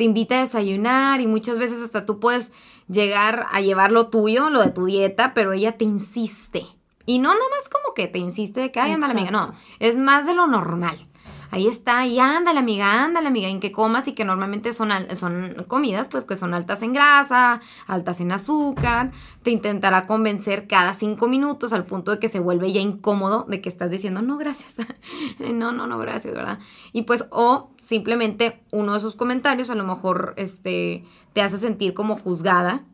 Te 0.00 0.04
invita 0.04 0.38
a 0.38 0.40
desayunar 0.40 1.20
y 1.20 1.26
muchas 1.26 1.58
veces 1.58 1.82
hasta 1.82 2.06
tú 2.06 2.20
puedes 2.20 2.52
llegar 2.88 3.44
a 3.52 3.60
llevar 3.60 3.92
lo 3.92 4.06
tuyo, 4.06 4.48
lo 4.48 4.62
de 4.62 4.70
tu 4.70 4.86
dieta, 4.86 5.34
pero 5.34 5.52
ella 5.52 5.76
te 5.76 5.84
insiste. 5.84 6.64
Y 7.04 7.18
no 7.18 7.34
nada 7.34 7.44
más 7.50 7.68
como 7.68 7.92
que 7.92 8.06
te 8.06 8.18
insiste 8.18 8.60
de 8.60 8.72
que, 8.72 8.80
ay, 8.80 8.92
ándale, 8.92 9.12
amiga, 9.12 9.30
no, 9.30 9.54
es 9.78 9.98
más 9.98 10.24
de 10.24 10.32
lo 10.32 10.46
normal. 10.46 11.06
Ahí 11.52 11.66
está, 11.66 12.06
y 12.06 12.20
ándale, 12.20 12.60
amiga, 12.60 13.02
ándale, 13.02 13.26
amiga, 13.26 13.48
en 13.48 13.58
que 13.58 13.72
comas 13.72 14.06
y 14.06 14.12
que 14.12 14.24
normalmente 14.24 14.72
son, 14.72 14.90
son 15.16 15.64
comidas, 15.66 16.06
pues 16.06 16.24
que 16.24 16.36
son 16.36 16.54
altas 16.54 16.82
en 16.82 16.92
grasa, 16.92 17.60
altas 17.88 18.20
en 18.20 18.30
azúcar. 18.30 19.10
Te 19.42 19.50
intentará 19.50 20.06
convencer 20.06 20.68
cada 20.68 20.94
cinco 20.94 21.26
minutos 21.26 21.72
al 21.72 21.86
punto 21.86 22.12
de 22.12 22.20
que 22.20 22.28
se 22.28 22.38
vuelve 22.38 22.72
ya 22.72 22.80
incómodo 22.80 23.46
de 23.48 23.60
que 23.60 23.68
estás 23.68 23.90
diciendo, 23.90 24.22
no, 24.22 24.38
gracias, 24.38 24.86
no, 25.40 25.72
no, 25.72 25.88
no, 25.88 25.98
gracias, 25.98 26.34
¿verdad? 26.34 26.60
Y 26.92 27.02
pues, 27.02 27.26
o 27.30 27.70
simplemente 27.80 28.62
uno 28.70 28.94
de 28.94 29.00
sus 29.00 29.16
comentarios 29.16 29.70
a 29.70 29.74
lo 29.74 29.84
mejor 29.84 30.34
este, 30.36 31.04
te 31.32 31.42
hace 31.42 31.58
sentir 31.58 31.94
como 31.94 32.16
juzgada 32.16 32.84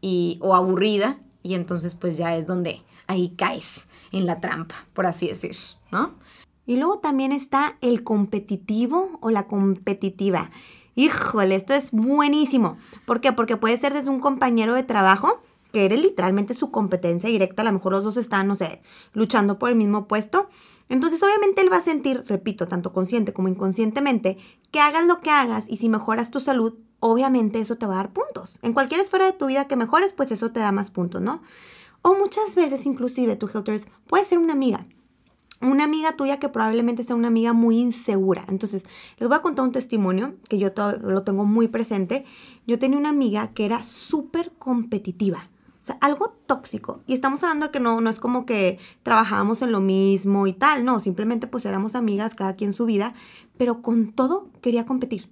y, 0.00 0.38
o 0.40 0.54
aburrida, 0.54 1.18
y 1.42 1.54
entonces 1.54 1.94
pues 1.94 2.16
ya 2.16 2.34
es 2.34 2.46
donde 2.46 2.82
ahí 3.08 3.34
caes 3.36 3.88
en 4.10 4.24
la 4.24 4.40
trampa, 4.40 4.86
por 4.94 5.06
así 5.06 5.28
decir, 5.28 5.54
¿no? 5.92 6.14
Y 6.66 6.76
luego 6.76 6.98
también 6.98 7.32
está 7.32 7.78
el 7.80 8.02
competitivo 8.02 9.18
o 9.20 9.30
la 9.30 9.46
competitiva. 9.46 10.50
Híjole, 10.96 11.54
esto 11.54 11.74
es 11.74 11.92
buenísimo. 11.92 12.76
¿Por 13.04 13.20
qué? 13.20 13.32
Porque 13.32 13.56
puede 13.56 13.78
ser 13.78 13.94
desde 13.94 14.10
un 14.10 14.18
compañero 14.18 14.74
de 14.74 14.82
trabajo, 14.82 15.40
que 15.72 15.84
eres 15.84 16.02
literalmente 16.02 16.54
su 16.54 16.70
competencia 16.70 17.28
directa, 17.28 17.62
a 17.62 17.64
lo 17.66 17.72
mejor 17.72 17.92
los 17.92 18.02
dos 18.02 18.16
están, 18.16 18.48
no 18.48 18.56
sé, 18.56 18.80
luchando 19.12 19.58
por 19.58 19.70
el 19.70 19.76
mismo 19.76 20.08
puesto. 20.08 20.48
Entonces, 20.88 21.22
obviamente 21.22 21.60
él 21.60 21.72
va 21.72 21.78
a 21.78 21.82
sentir, 21.82 22.24
repito, 22.26 22.66
tanto 22.66 22.92
consciente 22.92 23.32
como 23.32 23.48
inconscientemente, 23.48 24.38
que 24.70 24.80
hagas 24.80 25.06
lo 25.06 25.20
que 25.20 25.30
hagas 25.30 25.66
y 25.68 25.76
si 25.76 25.88
mejoras 25.88 26.30
tu 26.30 26.40
salud, 26.40 26.74
obviamente 27.00 27.60
eso 27.60 27.76
te 27.76 27.86
va 27.86 27.94
a 27.94 27.96
dar 27.98 28.12
puntos. 28.12 28.58
En 28.62 28.72
cualquier 28.72 29.00
esfera 29.00 29.26
de 29.26 29.32
tu 29.32 29.46
vida 29.46 29.68
que 29.68 29.76
mejores, 29.76 30.12
pues 30.12 30.30
eso 30.32 30.50
te 30.50 30.60
da 30.60 30.72
más 30.72 30.90
puntos, 30.90 31.20
¿no? 31.20 31.42
O 32.02 32.14
muchas 32.14 32.54
veces, 32.54 32.86
inclusive, 32.86 33.36
tu 33.36 33.48
Hilters 33.52 33.86
puede 34.06 34.24
ser 34.24 34.38
una 34.38 34.54
amiga 34.54 34.86
una 35.60 35.84
amiga 35.84 36.12
tuya 36.12 36.38
que 36.38 36.48
probablemente 36.48 37.04
sea 37.04 37.16
una 37.16 37.28
amiga 37.28 37.52
muy 37.52 37.78
insegura. 37.78 38.44
Entonces, 38.48 38.84
les 39.18 39.28
voy 39.28 39.36
a 39.36 39.42
contar 39.42 39.64
un 39.64 39.72
testimonio 39.72 40.34
que 40.48 40.58
yo 40.58 40.68
lo 41.00 41.22
tengo 41.22 41.44
muy 41.44 41.68
presente. 41.68 42.24
Yo 42.66 42.78
tenía 42.78 42.98
una 42.98 43.08
amiga 43.08 43.48
que 43.48 43.64
era 43.64 43.82
súper 43.82 44.52
competitiva. 44.58 45.50
O 45.80 45.86
sea, 45.86 45.98
algo 46.00 46.36
tóxico. 46.46 47.00
Y 47.06 47.14
estamos 47.14 47.42
hablando 47.42 47.66
de 47.66 47.72
que 47.72 47.80
no, 47.80 48.00
no 48.00 48.10
es 48.10 48.18
como 48.18 48.44
que 48.44 48.78
trabajábamos 49.02 49.62
en 49.62 49.72
lo 49.72 49.80
mismo 49.80 50.46
y 50.46 50.52
tal. 50.52 50.84
No, 50.84 51.00
simplemente 51.00 51.46
pues 51.46 51.64
éramos 51.64 51.94
amigas, 51.94 52.34
cada 52.34 52.56
quien 52.56 52.72
su 52.72 52.86
vida. 52.86 53.14
Pero 53.56 53.82
con 53.82 54.12
todo 54.12 54.50
quería 54.60 54.84
competir. 54.84 55.30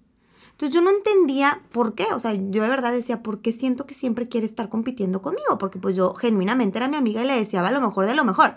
Entonces 0.53 0.73
yo 0.73 0.83
no 0.83 0.91
entendía 0.91 1.61
por 1.73 1.97
qué, 1.97 2.07
o 2.15 2.21
sea, 2.21 2.33
yo 2.33 2.63
de 2.63 2.69
verdad 2.69 2.93
decía, 2.93 3.25
¿por 3.25 3.41
qué 3.41 3.51
siento 3.51 3.87
que 3.87 3.95
siempre 3.95 4.29
quiere 4.29 4.47
estar 4.47 4.69
compitiendo 4.69 5.21
conmigo? 5.21 5.59
Porque 5.59 5.81
pues 5.81 5.97
yo 5.97 6.15
genuinamente 6.15 6.79
era 6.79 6.87
mi 6.87 6.97
amiga 6.97 7.25
y 7.25 7.27
le 7.27 7.35
deseaba 7.35 7.73
lo 7.73 7.81
mejor 7.81 8.07
de 8.07 8.15
lo 8.15 8.25
mejor 8.25 8.55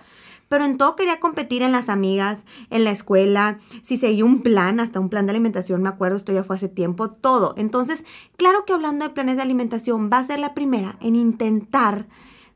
pero 0.49 0.65
en 0.65 0.77
todo 0.77 0.95
quería 0.95 1.19
competir 1.19 1.61
en 1.61 1.71
las 1.71 1.89
amigas, 1.89 2.45
en 2.69 2.83
la 2.83 2.91
escuela, 2.91 3.59
si 3.83 3.97
seguía 3.97 4.25
un 4.25 4.41
plan, 4.41 4.79
hasta 4.79 4.99
un 4.99 5.09
plan 5.09 5.25
de 5.25 5.31
alimentación, 5.31 5.81
me 5.81 5.89
acuerdo, 5.89 6.17
esto 6.17 6.33
ya 6.33 6.43
fue 6.43 6.55
hace 6.55 6.69
tiempo, 6.69 7.09
todo. 7.11 7.53
Entonces, 7.57 8.03
claro 8.37 8.65
que 8.65 8.73
hablando 8.73 9.05
de 9.05 9.13
planes 9.13 9.37
de 9.37 9.41
alimentación, 9.43 10.09
va 10.11 10.19
a 10.19 10.25
ser 10.25 10.39
la 10.39 10.53
primera 10.53 10.97
en 11.01 11.15
intentar 11.15 12.07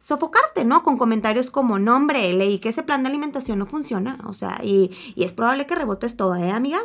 sofocarte, 0.01 0.65
¿no? 0.65 0.81
Con 0.81 0.97
comentarios 0.97 1.51
como, 1.51 1.77
no, 1.77 1.95
hombre, 1.95 2.33
leí 2.33 2.57
que 2.57 2.69
ese 2.69 2.81
plan 2.81 3.03
de 3.03 3.09
alimentación 3.09 3.59
no 3.59 3.67
funciona, 3.67 4.17
o 4.25 4.33
sea, 4.33 4.59
y, 4.63 4.89
y, 5.15 5.23
es 5.23 5.31
probable 5.31 5.67
que 5.67 5.75
rebotes 5.75 6.17
todo, 6.17 6.35
¿eh, 6.35 6.49
amiga? 6.49 6.79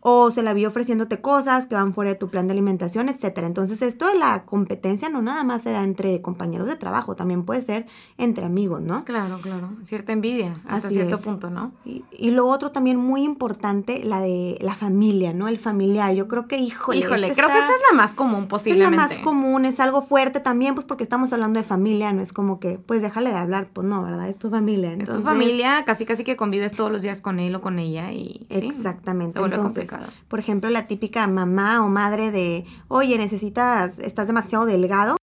O 0.00 0.30
se 0.30 0.42
la 0.42 0.54
vi 0.54 0.64
ofreciéndote 0.64 1.20
cosas 1.20 1.66
que 1.66 1.74
van 1.74 1.92
fuera 1.92 2.12
de 2.12 2.16
tu 2.16 2.30
plan 2.30 2.46
de 2.46 2.52
alimentación, 2.52 3.10
etcétera. 3.10 3.46
Entonces, 3.46 3.82
esto 3.82 4.06
de 4.06 4.14
la 4.14 4.46
competencia 4.46 5.10
no 5.10 5.20
nada 5.20 5.44
más 5.44 5.62
se 5.62 5.70
da 5.70 5.84
entre 5.84 6.22
compañeros 6.22 6.66
de 6.66 6.76
trabajo, 6.76 7.14
también 7.14 7.44
puede 7.44 7.60
ser 7.60 7.86
entre 8.16 8.46
amigos, 8.46 8.80
¿no? 8.80 9.04
Claro, 9.04 9.38
claro, 9.42 9.68
cierta 9.82 10.12
envidia 10.12 10.62
hasta 10.66 10.88
cierto 10.88 11.20
punto, 11.20 11.50
¿no? 11.50 11.72
Y, 11.84 12.04
y, 12.10 12.30
lo 12.30 12.46
otro 12.46 12.72
también 12.72 12.96
muy 12.96 13.22
importante, 13.22 14.02
la 14.02 14.22
de 14.22 14.56
la 14.62 14.74
familia, 14.74 15.34
¿no? 15.34 15.46
El 15.46 15.58
familiar, 15.58 16.14
yo 16.14 16.26
creo 16.26 16.48
que, 16.48 16.56
híjole. 16.56 17.00
Híjole, 17.00 17.34
creo 17.34 17.48
que 17.48 17.58
esta 17.58 17.74
es 17.74 17.82
la 17.90 17.96
más 17.98 18.14
común 18.14 18.48
posiblemente. 18.48 18.96
Es 18.96 19.10
la 19.10 19.16
más 19.16 19.18
común, 19.18 19.66
es 19.66 19.78
algo 19.78 20.00
fuerte 20.00 20.40
también, 20.40 20.74
pues 20.74 20.86
porque 20.86 21.04
estamos 21.04 21.34
hablando 21.34 21.60
de 21.60 21.64
familia, 21.64 22.14
no 22.14 22.22
es 22.22 22.32
como 22.32 22.61
que, 22.62 22.78
pues 22.78 23.02
déjale 23.02 23.30
de 23.30 23.36
hablar, 23.36 23.68
pues 23.72 23.86
no, 23.86 24.02
¿verdad? 24.02 24.28
Es 24.28 24.38
tu 24.38 24.48
familia. 24.48 24.94
es 24.94 25.10
tu 25.10 25.20
familia, 25.20 25.84
casi 25.84 26.06
casi 26.06 26.22
que 26.22 26.36
convives 26.36 26.72
todos 26.72 26.90
los 26.90 27.02
días 27.02 27.20
con 27.20 27.40
él 27.40 27.54
o 27.56 27.60
con 27.60 27.78
ella 27.78 28.12
y... 28.12 28.46
Exactamente. 28.48 29.38
entonces, 29.38 29.90
por 30.28 30.38
ejemplo, 30.38 30.70
la 30.70 30.86
típica 30.86 31.26
mamá 31.26 31.84
o 31.84 31.88
madre 31.88 32.30
de, 32.30 32.64
oye, 32.86 33.18
necesitas, 33.18 33.98
estás 33.98 34.28
demasiado 34.28 34.64
delgado 34.64 35.16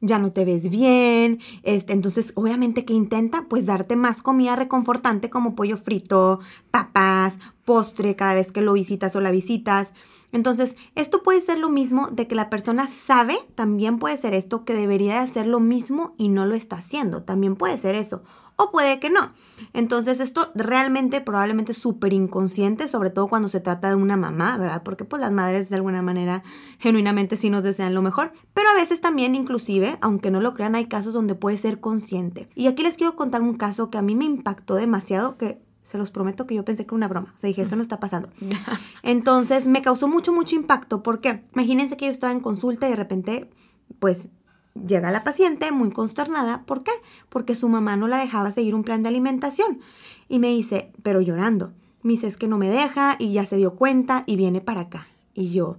ya 0.00 0.18
no 0.18 0.32
te 0.32 0.44
ves 0.44 0.68
bien, 0.68 1.40
este, 1.62 1.94
entonces 1.94 2.32
obviamente 2.34 2.84
que 2.84 2.92
intenta 2.92 3.46
pues 3.48 3.64
darte 3.64 3.96
más 3.96 4.20
comida 4.20 4.54
reconfortante 4.54 5.30
como 5.30 5.54
pollo 5.54 5.78
frito, 5.78 6.40
papas, 6.70 7.38
postre 7.64 8.14
cada 8.14 8.34
vez 8.34 8.52
que 8.52 8.60
lo 8.60 8.74
visitas 8.74 9.16
o 9.16 9.22
la 9.22 9.30
visitas. 9.30 9.94
Entonces, 10.34 10.74
esto 10.96 11.22
puede 11.22 11.40
ser 11.40 11.58
lo 11.58 11.68
mismo 11.68 12.08
de 12.08 12.26
que 12.26 12.34
la 12.34 12.50
persona 12.50 12.88
sabe, 12.88 13.36
también 13.54 14.00
puede 14.00 14.16
ser 14.16 14.34
esto, 14.34 14.64
que 14.64 14.74
debería 14.74 15.14
de 15.14 15.20
hacer 15.20 15.46
lo 15.46 15.60
mismo 15.60 16.16
y 16.18 16.28
no 16.28 16.44
lo 16.44 16.56
está 16.56 16.76
haciendo, 16.76 17.22
también 17.22 17.54
puede 17.54 17.78
ser 17.78 17.94
eso, 17.94 18.24
o 18.56 18.72
puede 18.72 18.98
que 18.98 19.10
no. 19.10 19.32
Entonces, 19.74 20.18
esto 20.18 20.50
realmente 20.56 21.20
probablemente 21.20 21.70
es 21.70 21.78
súper 21.78 22.12
inconsciente, 22.12 22.88
sobre 22.88 23.10
todo 23.10 23.28
cuando 23.28 23.46
se 23.46 23.60
trata 23.60 23.88
de 23.88 23.94
una 23.94 24.16
mamá, 24.16 24.58
¿verdad? 24.58 24.82
Porque 24.82 25.04
pues 25.04 25.22
las 25.22 25.30
madres 25.30 25.70
de 25.70 25.76
alguna 25.76 26.02
manera 26.02 26.42
genuinamente 26.80 27.36
sí 27.36 27.48
nos 27.48 27.62
desean 27.62 27.94
lo 27.94 28.02
mejor, 28.02 28.32
pero 28.54 28.68
a 28.70 28.74
veces 28.74 29.00
también 29.00 29.36
inclusive, 29.36 29.98
aunque 30.00 30.32
no 30.32 30.40
lo 30.40 30.54
crean, 30.54 30.74
hay 30.74 30.86
casos 30.86 31.12
donde 31.12 31.36
puede 31.36 31.58
ser 31.58 31.78
consciente. 31.78 32.48
Y 32.56 32.66
aquí 32.66 32.82
les 32.82 32.96
quiero 32.96 33.14
contar 33.14 33.40
un 33.40 33.54
caso 33.54 33.88
que 33.88 33.98
a 33.98 34.02
mí 34.02 34.16
me 34.16 34.24
impactó 34.24 34.74
demasiado, 34.74 35.36
que 35.36 35.62
se 35.84 35.98
los 35.98 36.10
prometo 36.10 36.46
que 36.46 36.54
yo 36.54 36.64
pensé 36.64 36.84
que 36.84 36.88
era 36.88 36.96
una 36.96 37.08
broma. 37.08 37.32
O 37.34 37.38
sea, 37.38 37.48
dije, 37.48 37.62
esto 37.62 37.76
no 37.76 37.82
está 37.82 38.00
pasando. 38.00 38.30
Entonces 39.02 39.66
me 39.66 39.82
causó 39.82 40.08
mucho, 40.08 40.32
mucho 40.32 40.56
impacto. 40.56 41.02
porque 41.02 41.44
Imagínense 41.54 41.96
que 41.96 42.06
yo 42.06 42.12
estaba 42.12 42.32
en 42.32 42.40
consulta 42.40 42.86
y 42.86 42.90
de 42.90 42.96
repente, 42.96 43.50
pues 43.98 44.28
llega 44.74 45.10
la 45.10 45.24
paciente 45.24 45.70
muy 45.72 45.90
consternada. 45.90 46.64
¿Por 46.64 46.82
qué? 46.82 46.92
Porque 47.28 47.54
su 47.54 47.68
mamá 47.68 47.96
no 47.96 48.08
la 48.08 48.18
dejaba 48.18 48.50
seguir 48.50 48.74
un 48.74 48.84
plan 48.84 49.02
de 49.02 49.10
alimentación. 49.10 49.80
Y 50.28 50.38
me 50.38 50.48
dice, 50.48 50.92
pero 51.02 51.20
llorando. 51.20 51.72
Me 52.02 52.12
dice, 52.12 52.26
es 52.26 52.36
que 52.36 52.48
no 52.48 52.58
me 52.58 52.68
deja 52.68 53.16
y 53.18 53.32
ya 53.32 53.46
se 53.46 53.56
dio 53.56 53.74
cuenta 53.76 54.24
y 54.26 54.36
viene 54.36 54.60
para 54.60 54.82
acá. 54.82 55.06
Y 55.34 55.50
yo, 55.50 55.78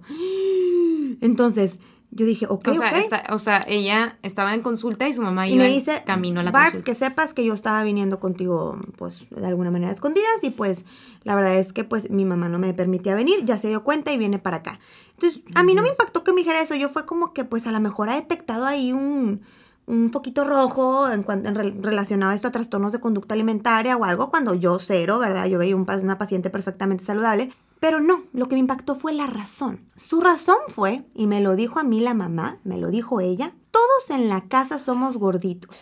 entonces, 1.20 1.78
yo 2.10 2.24
dije, 2.24 2.46
ok, 2.48 2.68
o 2.68 2.74
sea, 2.74 3.24
o 3.30 3.38
sea, 3.38 3.64
ella 3.66 4.18
estaba 4.22 4.54
en 4.54 4.62
consulta 4.62 5.08
y 5.08 5.12
su 5.12 5.22
mamá 5.22 5.48
iba 5.48 5.64
me 5.64 5.70
dice, 5.70 6.02
camino 6.06 6.40
a 6.40 6.42
la 6.42 6.50
Barbs, 6.50 6.82
que 6.82 6.94
sepas 6.94 7.34
que 7.34 7.44
yo 7.44 7.52
estaba 7.52 7.82
viniendo 7.82 8.20
contigo, 8.20 8.78
pues, 8.96 9.26
de 9.30 9.46
alguna 9.46 9.70
manera 9.70 9.92
escondidas 9.92 10.42
y 10.42 10.50
pues, 10.50 10.84
la 11.24 11.34
verdad 11.34 11.56
es 11.56 11.72
que, 11.72 11.84
pues, 11.84 12.10
mi 12.10 12.24
mamá 12.24 12.48
no 12.48 12.58
me 12.58 12.72
permitía 12.72 13.14
venir, 13.14 13.44
ya 13.44 13.58
se 13.58 13.68
dio 13.68 13.84
cuenta 13.84 14.12
y 14.12 14.18
viene 14.18 14.38
para 14.38 14.58
acá. 14.58 14.80
Entonces, 15.12 15.40
a 15.54 15.62
mí 15.62 15.74
no 15.74 15.82
me 15.82 15.88
impactó 15.88 16.24
que 16.24 16.32
me 16.32 16.40
dijera 16.40 16.60
eso, 16.60 16.74
yo 16.74 16.88
fue 16.88 17.04
como 17.06 17.32
que, 17.32 17.44
pues, 17.44 17.66
a 17.66 17.72
lo 17.72 17.80
mejor 17.80 18.08
ha 18.08 18.14
detectado 18.14 18.64
ahí 18.64 18.92
un, 18.92 19.42
un 19.86 20.10
poquito 20.10 20.44
rojo 20.44 21.10
en, 21.10 21.24
en 21.28 21.82
relacionado 21.82 22.32
a 22.32 22.34
esto 22.34 22.48
a 22.48 22.52
trastornos 22.52 22.92
de 22.92 23.00
conducta 23.00 23.34
alimentaria 23.34 23.96
o 23.96 24.04
algo, 24.04 24.30
cuando 24.30 24.54
yo 24.54 24.78
cero, 24.78 25.18
¿verdad? 25.18 25.46
Yo 25.46 25.58
veía 25.58 25.76
un, 25.76 25.86
una 26.02 26.18
paciente 26.18 26.50
perfectamente 26.50 27.04
saludable. 27.04 27.52
Pero 27.80 28.00
no, 28.00 28.24
lo 28.32 28.48
que 28.48 28.54
me 28.54 28.60
impactó 28.60 28.94
fue 28.94 29.12
la 29.12 29.26
razón. 29.26 29.90
Su 29.96 30.20
razón 30.20 30.56
fue, 30.68 31.04
y 31.14 31.26
me 31.26 31.40
lo 31.40 31.56
dijo 31.56 31.78
a 31.78 31.84
mí 31.84 32.00
la 32.00 32.14
mamá, 32.14 32.58
me 32.64 32.78
lo 32.78 32.90
dijo 32.90 33.20
ella, 33.20 33.54
todos 33.70 34.10
en 34.10 34.28
la 34.28 34.48
casa 34.48 34.78
somos 34.78 35.18
gorditos. 35.18 35.76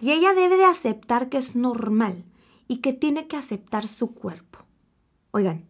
Y 0.00 0.12
ella 0.12 0.34
debe 0.34 0.56
de 0.56 0.64
aceptar 0.64 1.28
que 1.28 1.38
es 1.38 1.56
normal 1.56 2.24
y 2.66 2.78
que 2.78 2.92
tiene 2.92 3.26
que 3.28 3.36
aceptar 3.36 3.88
su 3.88 4.14
cuerpo. 4.14 4.58
Oigan, 5.30 5.66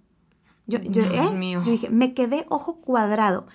yo, 0.67 0.81
yo, 0.83 1.03
¿eh? 1.03 1.55
yo 1.65 1.71
dije, 1.71 1.89
me 1.89 2.13
quedé 2.13 2.45
ojo 2.51 2.81
cuadrado. 2.81 3.47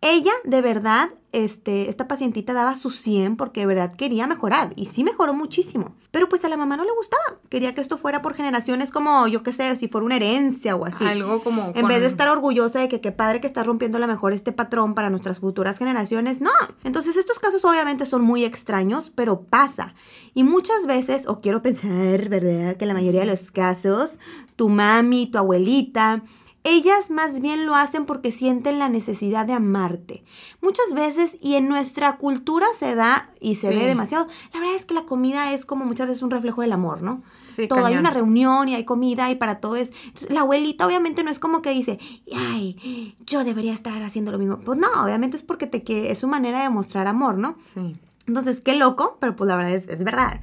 Ella 0.00 0.32
de 0.44 0.60
verdad 0.60 1.10
este, 1.32 1.90
esta 1.90 2.08
pacientita 2.08 2.54
daba 2.54 2.76
su 2.76 2.90
100 2.90 3.36
porque 3.36 3.60
de 3.60 3.66
verdad 3.66 3.94
quería 3.94 4.26
mejorar 4.26 4.72
y 4.74 4.86
sí 4.86 5.04
mejoró 5.04 5.34
muchísimo. 5.34 5.94
Pero 6.10 6.28
pues 6.30 6.44
a 6.44 6.48
la 6.48 6.56
mamá 6.56 6.78
no 6.78 6.84
le 6.84 6.92
gustaba. 6.92 7.40
Quería 7.50 7.74
que 7.74 7.82
esto 7.82 7.98
fuera 7.98 8.22
por 8.22 8.34
generaciones 8.34 8.90
como, 8.90 9.26
yo 9.26 9.42
qué 9.42 9.52
sé, 9.52 9.76
si 9.76 9.86
fuera 9.86 10.06
una 10.06 10.16
herencia 10.16 10.76
o 10.76 10.86
así. 10.86 11.04
Algo 11.04 11.42
como... 11.42 11.72
En 11.74 11.88
vez 11.88 12.00
de 12.00 12.06
estar 12.06 12.28
orgullosa 12.28 12.80
de 12.80 12.88
que 12.88 13.02
qué 13.02 13.12
padre 13.12 13.42
que 13.42 13.46
está 13.46 13.62
rompiendo 13.64 13.98
la 13.98 14.06
mejor 14.06 14.32
este 14.32 14.52
patrón 14.52 14.94
para 14.94 15.10
nuestras 15.10 15.40
futuras 15.40 15.76
generaciones, 15.76 16.40
no. 16.40 16.52
Entonces 16.84 17.16
estos 17.16 17.38
casos 17.38 17.62
obviamente 17.66 18.06
son 18.06 18.22
muy 18.22 18.44
extraños, 18.44 19.10
pero 19.14 19.42
pasa. 19.42 19.94
Y 20.32 20.42
muchas 20.42 20.86
veces, 20.86 21.26
o 21.28 21.42
quiero 21.42 21.60
pensar, 21.60 22.30
¿verdad? 22.30 22.76
Que 22.76 22.84
en 22.84 22.88
la 22.88 22.94
mayoría 22.94 23.20
de 23.20 23.26
los 23.26 23.50
casos, 23.50 24.18
tu 24.56 24.70
mami, 24.70 25.26
tu 25.26 25.36
abuelita, 25.36 26.22
ellas 26.66 27.10
más 27.10 27.40
bien 27.40 27.64
lo 27.64 27.76
hacen 27.76 28.06
porque 28.06 28.32
sienten 28.32 28.80
la 28.80 28.88
necesidad 28.88 29.46
de 29.46 29.52
amarte. 29.52 30.24
Muchas 30.60 30.92
veces, 30.94 31.36
y 31.40 31.54
en 31.54 31.68
nuestra 31.68 32.16
cultura 32.16 32.66
se 32.78 32.96
da 32.96 33.30
y 33.40 33.54
se 33.54 33.68
ve 33.70 33.86
demasiado, 33.86 34.26
la 34.52 34.60
verdad 34.60 34.74
es 34.74 34.84
que 34.84 34.94
la 34.94 35.04
comida 35.04 35.52
es 35.52 35.64
como 35.64 35.84
muchas 35.84 36.08
veces 36.08 36.22
un 36.22 36.30
reflejo 36.32 36.62
del 36.62 36.72
amor, 36.72 37.02
¿no? 37.02 37.22
Sí, 37.46 37.68
todo, 37.68 37.86
hay 37.86 37.96
una 37.96 38.10
reunión 38.10 38.68
y 38.68 38.74
hay 38.74 38.84
comida 38.84 39.30
y 39.30 39.36
para 39.36 39.60
todo 39.60 39.76
es... 39.76 39.92
la 40.28 40.40
abuelita 40.40 40.86
obviamente 40.86 41.22
no 41.22 41.30
es 41.30 41.38
como 41.38 41.62
que 41.62 41.70
dice, 41.70 42.00
ay, 42.34 43.14
yo 43.24 43.44
debería 43.44 43.72
estar 43.72 44.02
haciendo 44.02 44.32
lo 44.32 44.38
mismo. 44.38 44.58
Pues 44.58 44.78
no, 44.78 44.88
obviamente 45.02 45.36
es 45.36 45.44
porque 45.44 45.68
te 45.68 45.84
quiere, 45.84 46.10
es 46.10 46.18
su 46.18 46.26
manera 46.26 46.62
de 46.62 46.68
mostrar 46.68 47.06
amor, 47.06 47.38
¿no? 47.38 47.56
Sí. 47.72 47.96
Entonces, 48.26 48.60
qué 48.60 48.74
loco, 48.76 49.18
pero 49.20 49.36
pues 49.36 49.46
la 49.46 49.56
verdad 49.56 49.74
es, 49.74 49.86
es 49.88 50.02
verdad. 50.02 50.40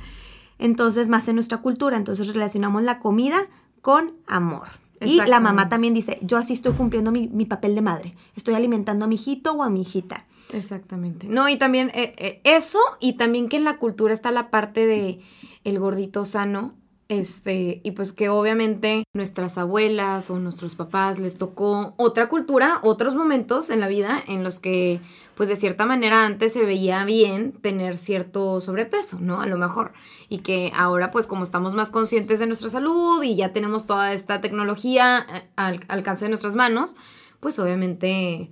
Entonces, 0.57 1.09
más 1.09 1.27
en 1.27 1.35
nuestra 1.35 1.57
cultura, 1.57 1.97
entonces 1.97 2.27
relacionamos 2.27 2.83
la 2.83 2.99
comida 2.99 3.47
con 3.81 4.13
amor. 4.25 4.82
Y 5.05 5.17
la 5.17 5.39
mamá 5.39 5.69
también 5.69 5.93
dice, 5.93 6.19
yo 6.21 6.37
así 6.37 6.53
estoy 6.53 6.73
cumpliendo 6.73 7.11
mi, 7.11 7.45
papel 7.45 7.75
de 7.75 7.81
madre. 7.81 8.15
Estoy 8.35 8.55
alimentando 8.55 9.05
a 9.05 9.07
mi 9.07 9.15
hijito 9.15 9.53
o 9.53 9.63
a 9.63 9.69
mi 9.69 9.81
hijita. 9.81 10.25
Exactamente. 10.53 11.27
No, 11.27 11.49
y 11.49 11.57
también 11.57 11.89
eh, 11.93 12.13
eh, 12.17 12.41
eso, 12.43 12.79
y 12.99 13.13
también 13.13 13.49
que 13.49 13.57
en 13.57 13.63
la 13.63 13.77
cultura 13.77 14.13
está 14.13 14.31
la 14.31 14.49
parte 14.49 14.85
de 14.85 15.19
el 15.63 15.79
gordito 15.79 16.25
sano, 16.25 16.75
este, 17.19 17.81
y 17.83 17.91
pues 17.91 18.11
que 18.11 18.29
obviamente 18.29 19.03
nuestras 19.13 19.57
abuelas 19.57 20.29
o 20.29 20.39
nuestros 20.39 20.75
papás 20.75 21.19
les 21.19 21.37
tocó 21.37 21.93
otra 21.97 22.29
cultura, 22.29 22.79
otros 22.83 23.15
momentos 23.15 23.69
en 23.69 23.79
la 23.79 23.87
vida 23.87 24.23
en 24.27 24.43
los 24.43 24.59
que, 24.59 25.01
pues 25.35 25.49
de 25.49 25.55
cierta 25.55 25.85
manera 25.85 26.25
antes 26.25 26.53
se 26.53 26.63
veía 26.63 27.03
bien 27.05 27.51
tener 27.51 27.97
cierto 27.97 28.61
sobrepeso, 28.61 29.19
¿no? 29.19 29.41
A 29.41 29.45
lo 29.45 29.57
mejor. 29.57 29.93
Y 30.29 30.39
que 30.39 30.71
ahora, 30.75 31.11
pues 31.11 31.27
como 31.27 31.43
estamos 31.43 31.73
más 31.73 31.91
conscientes 31.91 32.39
de 32.39 32.47
nuestra 32.47 32.69
salud 32.69 33.21
y 33.23 33.35
ya 33.35 33.53
tenemos 33.53 33.85
toda 33.85 34.13
esta 34.13 34.41
tecnología 34.41 35.25
eh, 35.33 35.47
al 35.55 35.79
alcance 35.87 36.25
de 36.25 36.29
nuestras 36.29 36.55
manos, 36.55 36.95
pues 37.39 37.59
obviamente 37.59 38.49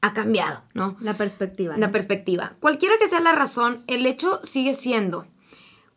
ha 0.00 0.12
cambiado, 0.12 0.62
¿no? 0.74 0.96
La 1.00 1.14
perspectiva. 1.14 1.76
La 1.78 1.90
perspectiva. 1.90 2.52
Cualquiera 2.60 2.94
que 2.98 3.08
sea 3.08 3.20
la 3.20 3.32
razón, 3.32 3.84
el 3.86 4.04
hecho 4.04 4.40
sigue 4.42 4.74
siendo 4.74 5.26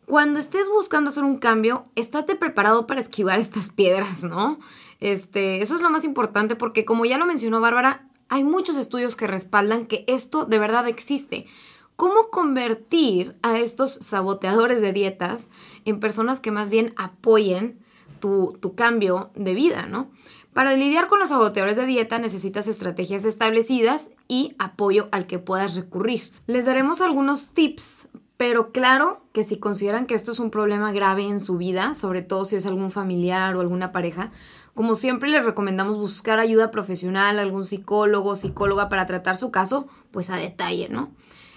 cuando 0.08 0.38
estés 0.38 0.68
buscando 0.70 1.08
hacer 1.08 1.22
un 1.22 1.36
cambio, 1.36 1.84
estate 1.94 2.34
preparado 2.34 2.86
para 2.86 3.00
esquivar 3.00 3.38
estas 3.38 3.70
piedras, 3.70 4.24
¿no? 4.24 4.58
Este, 5.00 5.60
eso 5.60 5.74
es 5.74 5.82
lo 5.82 5.90
más 5.90 6.04
importante 6.04 6.56
porque 6.56 6.84
como 6.84 7.04
ya 7.04 7.18
lo 7.18 7.26
mencionó 7.26 7.60
Bárbara, 7.60 8.08
hay 8.30 8.42
muchos 8.42 8.76
estudios 8.76 9.16
que 9.16 9.26
respaldan 9.26 9.86
que 9.86 10.04
esto 10.06 10.46
de 10.46 10.58
verdad 10.58 10.88
existe. 10.88 11.46
¿Cómo 11.94 12.30
convertir 12.30 13.36
a 13.42 13.58
estos 13.58 13.92
saboteadores 13.92 14.80
de 14.80 14.92
dietas 14.92 15.50
en 15.84 16.00
personas 16.00 16.40
que 16.40 16.52
más 16.52 16.70
bien 16.70 16.94
apoyen 16.96 17.78
tu, 18.18 18.56
tu 18.60 18.74
cambio 18.74 19.30
de 19.34 19.52
vida, 19.52 19.86
¿no? 19.86 20.10
Para 20.54 20.74
lidiar 20.74 21.06
con 21.06 21.18
los 21.18 21.28
saboteadores 21.28 21.76
de 21.76 21.86
dieta 21.86 22.18
necesitas 22.18 22.66
estrategias 22.66 23.24
establecidas 23.24 24.08
y 24.26 24.54
apoyo 24.58 25.08
al 25.12 25.26
que 25.26 25.38
puedas 25.38 25.76
recurrir. 25.76 26.32
Les 26.46 26.64
daremos 26.64 27.00
algunos 27.00 27.48
tips, 27.48 28.08
pero 28.38 28.70
claro 28.70 29.20
que 29.32 29.42
si 29.42 29.58
consideran 29.58 30.06
que 30.06 30.14
esto 30.14 30.30
es 30.30 30.38
un 30.38 30.50
problema 30.50 30.92
grave 30.92 31.24
en 31.24 31.40
su 31.40 31.58
vida, 31.58 31.92
sobre 31.92 32.22
todo 32.22 32.44
si 32.44 32.54
es 32.54 32.66
algún 32.66 32.92
familiar 32.92 33.54
o 33.56 33.60
alguna 33.60 33.90
pareja, 33.90 34.30
como 34.74 34.94
siempre 34.94 35.28
les 35.28 35.44
recomendamos 35.44 35.98
buscar 35.98 36.38
ayuda 36.38 36.70
profesional, 36.70 37.40
algún 37.40 37.64
psicólogo, 37.64 38.36
psicóloga 38.36 38.88
para 38.88 39.06
tratar 39.06 39.36
su 39.36 39.50
caso, 39.50 39.88
pues 40.12 40.30
a 40.30 40.36
detalle, 40.36 40.88
¿no? 40.88 41.10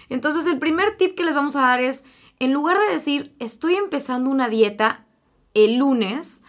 Entonces 0.08 0.44
el 0.46 0.58
primer 0.58 0.96
tip 0.96 1.14
que 1.14 1.22
les 1.22 1.36
vamos 1.36 1.54
a 1.54 1.60
dar 1.60 1.80
es, 1.80 2.04
en 2.40 2.52
lugar 2.52 2.76
de 2.80 2.92
decir, 2.92 3.32
estoy 3.38 3.76
empezando 3.76 4.28
una 4.28 4.48
dieta 4.48 5.06
el 5.54 5.76
lunes, 5.76 6.42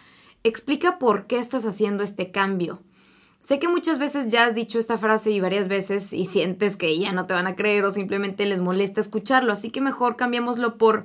explica 0.43 0.97
por 0.97 1.27
qué 1.27 1.37
estás 1.37 1.63
haciendo 1.63 2.03
este 2.03 2.31
cambio. 2.31 2.81
Sé 3.43 3.59
que 3.59 3.67
muchas 3.67 3.99
veces 3.99 4.31
ya 4.31 4.45
has 4.45 4.55
dicho 4.55 4.79
esta 4.79 4.97
frase 4.97 5.29
y 5.29 5.41
varias 5.41 5.67
veces 5.67 6.13
y 6.13 6.23
sientes 6.23 6.77
que 6.77 6.97
ya 6.97 7.11
no 7.11 7.25
te 7.25 7.33
van 7.33 7.45
a 7.45 7.57
creer 7.57 7.83
o 7.83 7.91
simplemente 7.91 8.45
les 8.45 8.61
molesta 8.61 9.01
escucharlo, 9.01 9.51
así 9.51 9.69
que 9.69 9.81
mejor 9.81 10.15
cambiémoslo 10.15 10.77
por 10.77 11.03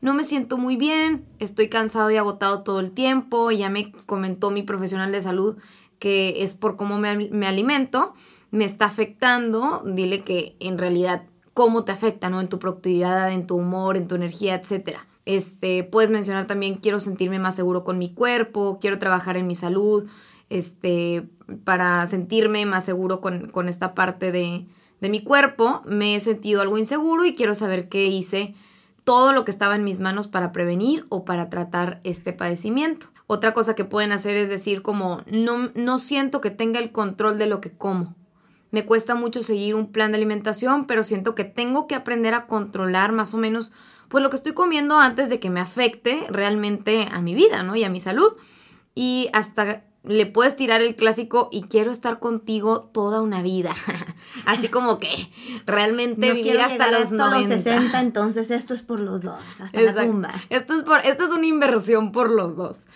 no 0.00 0.12
me 0.12 0.24
siento 0.24 0.58
muy 0.58 0.74
bien, 0.74 1.24
estoy 1.38 1.68
cansado 1.68 2.10
y 2.10 2.16
agotado 2.16 2.64
todo 2.64 2.80
el 2.80 2.90
tiempo, 2.90 3.52
ya 3.52 3.70
me 3.70 3.92
comentó 4.04 4.50
mi 4.50 4.64
profesional 4.64 5.12
de 5.12 5.22
salud 5.22 5.58
que 6.00 6.42
es 6.42 6.54
por 6.54 6.76
cómo 6.76 6.98
me, 6.98 7.28
me 7.28 7.46
alimento, 7.46 8.14
me 8.50 8.64
está 8.64 8.86
afectando, 8.86 9.84
dile 9.86 10.24
que 10.24 10.56
en 10.58 10.78
realidad 10.78 11.22
cómo 11.54 11.84
te 11.84 11.92
afecta, 11.92 12.28
¿no? 12.28 12.40
En 12.40 12.48
tu 12.48 12.58
productividad, 12.58 13.30
en 13.30 13.46
tu 13.46 13.54
humor, 13.54 13.96
en 13.96 14.08
tu 14.08 14.16
energía, 14.16 14.56
etcétera. 14.56 15.06
Este, 15.24 15.84
puedes 15.84 16.10
mencionar 16.10 16.48
también, 16.48 16.78
quiero 16.78 16.98
sentirme 16.98 17.38
más 17.38 17.54
seguro 17.54 17.84
con 17.84 17.96
mi 17.96 18.12
cuerpo, 18.12 18.78
quiero 18.80 18.98
trabajar 18.98 19.36
en 19.36 19.46
mi 19.46 19.54
salud, 19.54 20.08
este, 20.50 21.28
para 21.64 22.06
sentirme 22.06 22.66
más 22.66 22.84
seguro 22.84 23.20
con, 23.20 23.68
esta 23.68 23.94
parte 23.94 24.32
de, 24.32 24.66
de 25.00 25.08
mi 25.08 25.22
cuerpo. 25.22 25.82
Me 25.86 26.16
he 26.16 26.20
sentido 26.20 26.62
algo 26.62 26.78
inseguro 26.78 27.24
y 27.24 27.34
quiero 27.34 27.54
saber 27.54 27.88
qué 27.88 28.06
hice 28.06 28.54
todo 29.04 29.32
lo 29.32 29.44
que 29.44 29.52
estaba 29.52 29.76
en 29.76 29.84
mis 29.84 30.00
manos 30.00 30.26
para 30.26 30.50
prevenir 30.50 31.04
o 31.10 31.24
para 31.24 31.48
tratar 31.48 32.00
este 32.02 32.32
padecimiento. 32.32 33.06
Otra 33.28 33.54
cosa 33.54 33.74
que 33.74 33.84
pueden 33.84 34.12
hacer 34.12 34.34
es 34.36 34.48
decir 34.48 34.82
como 34.82 35.22
no, 35.30 35.70
no 35.74 35.98
siento 35.98 36.40
que 36.40 36.50
tenga 36.50 36.80
el 36.80 36.90
control 36.90 37.38
de 37.38 37.46
lo 37.46 37.60
que 37.60 37.70
como. 37.70 38.16
Me 38.72 38.84
cuesta 38.84 39.14
mucho 39.14 39.42
seguir 39.42 39.74
un 39.74 39.92
plan 39.92 40.10
de 40.10 40.16
alimentación, 40.16 40.86
pero 40.86 41.04
siento 41.04 41.34
que 41.34 41.44
tengo 41.44 41.86
que 41.86 41.94
aprender 41.94 42.34
a 42.34 42.46
controlar 42.46 43.12
más 43.12 43.32
o 43.32 43.38
menos 43.38 43.72
pues 44.08 44.22
lo 44.22 44.30
que 44.30 44.36
estoy 44.36 44.54
comiendo 44.54 44.98
antes 44.98 45.28
de 45.28 45.40
que 45.40 45.50
me 45.50 45.60
afecte 45.60 46.26
realmente 46.28 47.08
a 47.10 47.20
mi 47.20 47.34
vida, 47.34 47.62
¿no? 47.62 47.76
Y 47.76 47.84
a 47.84 47.90
mi 47.90 48.00
salud. 48.00 48.32
Y 48.94 49.28
hasta 49.32 49.84
le 50.06 50.26
puedes 50.26 50.56
tirar 50.56 50.82
el 50.82 50.96
clásico 50.96 51.48
y 51.52 51.62
quiero 51.62 51.90
estar 51.90 52.18
contigo 52.18 52.82
toda 52.92 53.20
una 53.20 53.42
vida. 53.42 53.74
Así 54.46 54.68
como 54.68 54.98
que 54.98 55.30
realmente 55.66 56.32
vivir 56.32 56.60
hasta 56.60 56.90
los 56.90 57.12
esto 57.12 57.16
los 57.16 57.44
60, 57.44 58.00
entonces 58.00 58.50
esto 58.50 58.74
es 58.74 58.82
por 58.82 59.00
los 59.00 59.22
dos, 59.22 59.40
hasta 59.60 59.80
la 59.80 60.06
tumba. 60.06 60.34
Esto 60.50 60.74
es 60.74 60.82
por 60.82 61.00
esto 61.04 61.24
es 61.24 61.30
una 61.30 61.46
inversión 61.46 62.12
por 62.12 62.30
los 62.30 62.56
dos. 62.56 62.86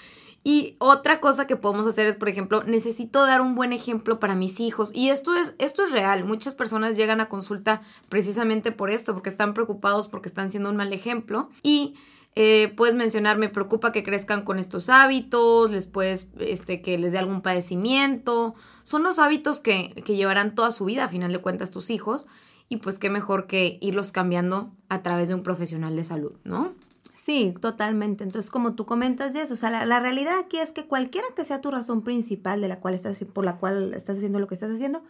Y 0.43 0.77
otra 0.79 1.21
cosa 1.21 1.47
que 1.47 1.57
podemos 1.57 1.87
hacer 1.87 2.07
es, 2.07 2.17
por 2.17 2.31
ejemplo, 2.31 2.63
necesito 2.65 3.27
dar 3.27 3.43
un 3.43 3.55
buen 3.55 3.75
ejemplo 3.75 4.19
para 4.19 4.35
mis 4.35 4.59
hijos. 4.61 4.91
Y 4.95 5.11
esto 5.11 5.35
es, 5.35 5.55
esto 5.59 5.83
es 5.83 5.93
real. 5.93 6.25
Muchas 6.25 6.55
personas 6.55 6.97
llegan 6.97 7.21
a 7.21 7.29
consulta 7.29 7.83
precisamente 8.09 8.73
por 8.73 8.89
esto, 8.89 9.13
porque 9.13 9.29
están 9.29 9.53
preocupados 9.53 10.09
porque 10.09 10.31
están 10.31 10.51
siendo 10.51 10.71
un 10.71 10.77
mal 10.77 10.95
ejemplo. 10.95 11.51
Y 11.63 11.95
eh, 12.37 12.73
puedes 12.77 12.95
mencionar, 12.95 13.39
me 13.39 13.49
preocupa 13.49 13.93
que 13.93 14.05
crezcan 14.05 14.43
con 14.43 14.59
estos 14.59 14.89
hábitos, 14.89 15.71
les 15.71 15.87
puedes, 15.87 16.31
este, 16.39 16.81
que 16.81 16.97
les 16.99 17.13
dé 17.13 17.19
algún 17.19 17.43
padecimiento. 17.43 18.55
Son 18.83 19.03
los 19.03 19.19
hábitos 19.19 19.61
que, 19.61 20.03
que 20.05 20.17
llevarán 20.17 20.55
toda 20.55 20.71
su 20.71 20.85
vida, 20.85 21.05
a 21.05 21.09
final 21.09 21.33
de 21.33 21.39
cuentas, 21.39 21.71
tus 21.71 21.91
hijos. 21.91 22.27
Y 22.69 22.77
pues 22.77 22.99
qué 22.99 23.11
mejor 23.11 23.47
que 23.47 23.79
irlos 23.81 24.13
cambiando 24.13 24.73
a 24.89 25.03
través 25.03 25.29
de 25.29 25.35
un 25.35 25.43
profesional 25.43 25.97
de 25.97 26.05
salud, 26.05 26.35
¿no? 26.45 26.73
Sí, 27.17 27.55
totalmente. 27.61 28.25
Entonces, 28.25 28.51
como 28.51 28.75
tú 28.75 28.87
comentas 28.87 29.35
de 29.35 29.43
eso, 29.43 29.53
o 29.53 29.57
sea, 29.57 29.85
la, 29.85 30.01
realidad 30.01 30.39
aquí 30.39 30.59
es 30.59 30.73
que 30.73 30.87
cualquiera 30.87 31.27
que 31.37 31.45
sea 31.45 31.61
tu 31.61 31.71
razón 31.71 32.03
principal 32.03 32.63
de 32.63 32.69
la 32.69 32.81
cual 32.81 32.95
estás, 32.95 33.19
por 33.35 33.45
la 33.45 33.59
cual 33.59 33.93
estás 33.93 34.17
haciendo 34.17 34.39
lo 34.39 34.47
que 34.47 34.55
estás 34.55 34.71
haciendo, 34.71 35.03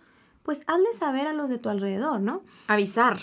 pues 0.43 0.63
hazle 0.67 0.89
saber 0.99 1.29
a 1.29 1.33
los 1.33 1.49
de 1.49 1.59
tu 1.59 1.69
alrededor, 1.69 2.21
¿no? 2.21 2.43
Avisar. 2.67 3.19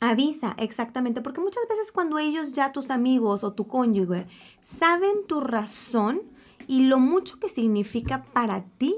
Avisa, 0.00 0.54
exactamente, 0.58 1.20
porque 1.20 1.42
muchas 1.42 1.62
veces 1.68 1.92
cuando 1.92 2.18
ellos 2.18 2.54
ya 2.54 2.72
tus 2.72 2.90
amigos 2.90 3.44
o 3.44 3.52
tu 3.52 3.68
cónyuge 3.68 4.26
saben 4.64 5.26
tu 5.26 5.40
razón 5.40 6.22
y 6.66 6.84
lo 6.84 6.98
mucho 6.98 7.38
que 7.38 7.50
significa 7.50 8.24
para 8.32 8.64
ti, 8.78 8.96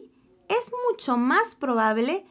es 0.49 0.71
mucho 0.91 1.17
más 1.17 1.55
probable 1.57 2.25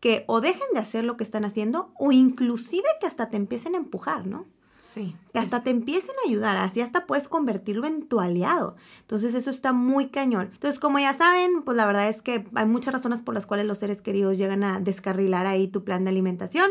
que 0.00 0.24
o 0.26 0.40
dejen 0.40 0.66
de 0.74 0.80
hacer 0.80 1.04
lo 1.04 1.16
que 1.16 1.24
están 1.24 1.44
haciendo 1.44 1.90
o 1.98 2.12
inclusive 2.12 2.86
que 3.00 3.06
hasta 3.06 3.30
te 3.30 3.36
empiecen 3.36 3.74
a 3.74 3.78
empujar, 3.78 4.26
¿no? 4.26 4.46
Sí. 4.76 5.16
Que 5.32 5.40
hasta 5.40 5.64
te 5.64 5.70
empiecen 5.70 6.14
a 6.24 6.28
ayudar, 6.28 6.56
así 6.56 6.80
hasta 6.80 7.06
puedes 7.06 7.28
convertirlo 7.28 7.86
en 7.86 8.06
tu 8.06 8.20
aliado. 8.20 8.76
Entonces 9.00 9.34
eso 9.34 9.50
está 9.50 9.72
muy 9.72 10.08
cañón. 10.08 10.50
Entonces 10.52 10.78
como 10.78 10.98
ya 10.98 11.14
saben, 11.14 11.62
pues 11.62 11.76
la 11.76 11.86
verdad 11.86 12.08
es 12.08 12.22
que 12.22 12.46
hay 12.54 12.66
muchas 12.66 12.92
razones 12.92 13.22
por 13.22 13.34
las 13.34 13.46
cuales 13.46 13.66
los 13.66 13.78
seres 13.78 14.02
queridos 14.02 14.38
llegan 14.38 14.62
a 14.62 14.80
descarrilar 14.80 15.46
ahí 15.46 15.66
tu 15.66 15.82
plan 15.82 16.04
de 16.04 16.10
alimentación 16.10 16.70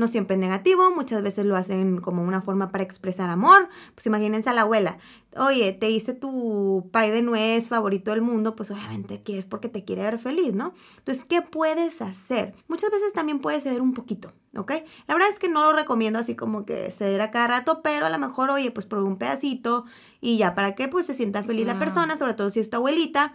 no 0.00 0.08
siempre 0.08 0.34
es 0.34 0.40
negativo, 0.40 0.90
muchas 0.90 1.22
veces 1.22 1.46
lo 1.46 1.56
hacen 1.56 2.00
como 2.00 2.22
una 2.22 2.42
forma 2.42 2.72
para 2.72 2.82
expresar 2.82 3.30
amor. 3.30 3.68
Pues 3.94 4.06
imagínense 4.06 4.50
a 4.50 4.52
la 4.52 4.62
abuela, 4.62 4.98
oye, 5.36 5.72
te 5.72 5.90
hice 5.90 6.14
tu 6.14 6.88
pay 6.90 7.10
de 7.10 7.22
nuez 7.22 7.68
favorito 7.68 8.10
del 8.10 8.22
mundo, 8.22 8.56
pues 8.56 8.70
obviamente 8.70 9.22
quieres 9.22 9.44
porque 9.44 9.68
te 9.68 9.84
quiere 9.84 10.02
ver 10.02 10.18
feliz, 10.18 10.54
¿no? 10.54 10.74
Entonces, 10.98 11.24
¿qué 11.24 11.42
puedes 11.42 12.02
hacer? 12.02 12.54
Muchas 12.66 12.90
veces 12.90 13.12
también 13.12 13.38
puedes 13.38 13.62
ceder 13.62 13.80
un 13.80 13.94
poquito, 13.94 14.32
¿ok? 14.56 14.72
La 15.06 15.14
verdad 15.14 15.28
es 15.32 15.38
que 15.38 15.48
no 15.48 15.62
lo 15.62 15.72
recomiendo 15.72 16.18
así 16.18 16.34
como 16.34 16.64
que 16.64 16.90
ceder 16.90 17.20
a 17.20 17.30
cada 17.30 17.46
rato, 17.46 17.80
pero 17.82 18.06
a 18.06 18.10
lo 18.10 18.18
mejor, 18.18 18.50
oye, 18.50 18.70
pues 18.72 18.86
prueba 18.86 19.06
un 19.06 19.18
pedacito 19.18 19.84
y 20.20 20.38
ya, 20.38 20.54
¿para 20.54 20.74
qué? 20.74 20.88
Pues 20.88 21.06
se 21.06 21.14
sienta 21.14 21.44
feliz 21.44 21.66
la 21.66 21.78
persona, 21.78 22.16
sobre 22.16 22.34
todo 22.34 22.50
si 22.50 22.58
es 22.60 22.70
tu 22.70 22.76
abuelita. 22.76 23.34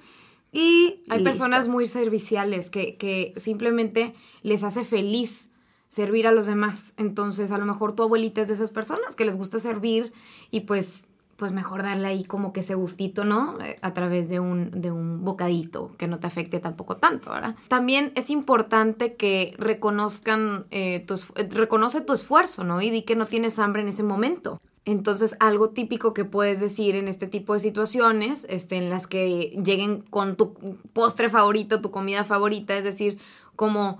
Y 0.51 1.01
hay 1.09 1.21
personas 1.21 1.67
muy 1.67 1.85
serviciales 1.85 2.69
que, 2.69 2.95
que 2.95 3.33
simplemente 3.35 4.13
les 4.41 4.63
hace 4.63 4.85
feliz 4.85 5.51
servir 5.87 6.27
a 6.27 6.31
los 6.31 6.45
demás. 6.45 6.93
Entonces, 6.97 7.51
a 7.51 7.57
lo 7.57 7.65
mejor 7.65 7.93
tu 7.93 8.03
abuelita 8.03 8.41
es 8.41 8.47
de 8.47 8.55
esas 8.55 8.71
personas 8.71 9.15
que 9.15 9.25
les 9.25 9.37
gusta 9.37 9.59
servir 9.59 10.13
y 10.51 10.61
pues 10.61 11.07
pues 11.37 11.51
mejor 11.51 11.83
darle 11.83 12.07
ahí 12.07 12.23
como 12.23 12.53
que 12.53 12.61
ese 12.61 12.75
gustito, 12.75 13.25
¿no? 13.25 13.59
Eh, 13.59 13.77
a 13.81 13.93
través 13.93 14.29
de 14.29 14.39
un, 14.39 14.71
de 14.71 14.91
un 14.91 15.25
bocadito 15.25 15.91
que 15.97 16.07
no 16.07 16.19
te 16.19 16.27
afecte 16.27 16.59
tampoco 16.59 16.97
tanto, 16.97 17.31
¿verdad? 17.31 17.55
También 17.67 18.13
es 18.15 18.29
importante 18.29 19.15
que 19.15 19.53
reconozcan, 19.57 20.65
eh, 20.71 21.03
tu, 21.05 21.15
eh, 21.35 21.49
reconoce 21.51 22.01
tu 22.01 22.13
esfuerzo, 22.13 22.63
¿no? 22.63 22.81
Y 22.81 22.89
di 22.89 23.01
que 23.01 23.15
no 23.15 23.25
tienes 23.25 23.59
hambre 23.59 23.81
en 23.81 23.89
ese 23.89 24.03
momento. 24.03 24.61
Entonces, 24.85 25.35
algo 25.39 25.71
típico 25.71 26.13
que 26.13 26.25
puedes 26.25 26.59
decir 26.59 26.95
en 26.95 27.07
este 27.07 27.27
tipo 27.27 27.53
de 27.53 27.59
situaciones, 27.59 28.45
este, 28.49 28.77
en 28.77 28.89
las 28.89 29.07
que 29.07 29.59
lleguen 29.63 30.01
con 30.09 30.37
tu 30.37 30.53
postre 30.93 31.27
favorito, 31.27 31.81
tu 31.81 31.91
comida 31.91 32.23
favorita, 32.23 32.77
es 32.77 32.83
decir, 32.83 33.17
como 33.55 33.97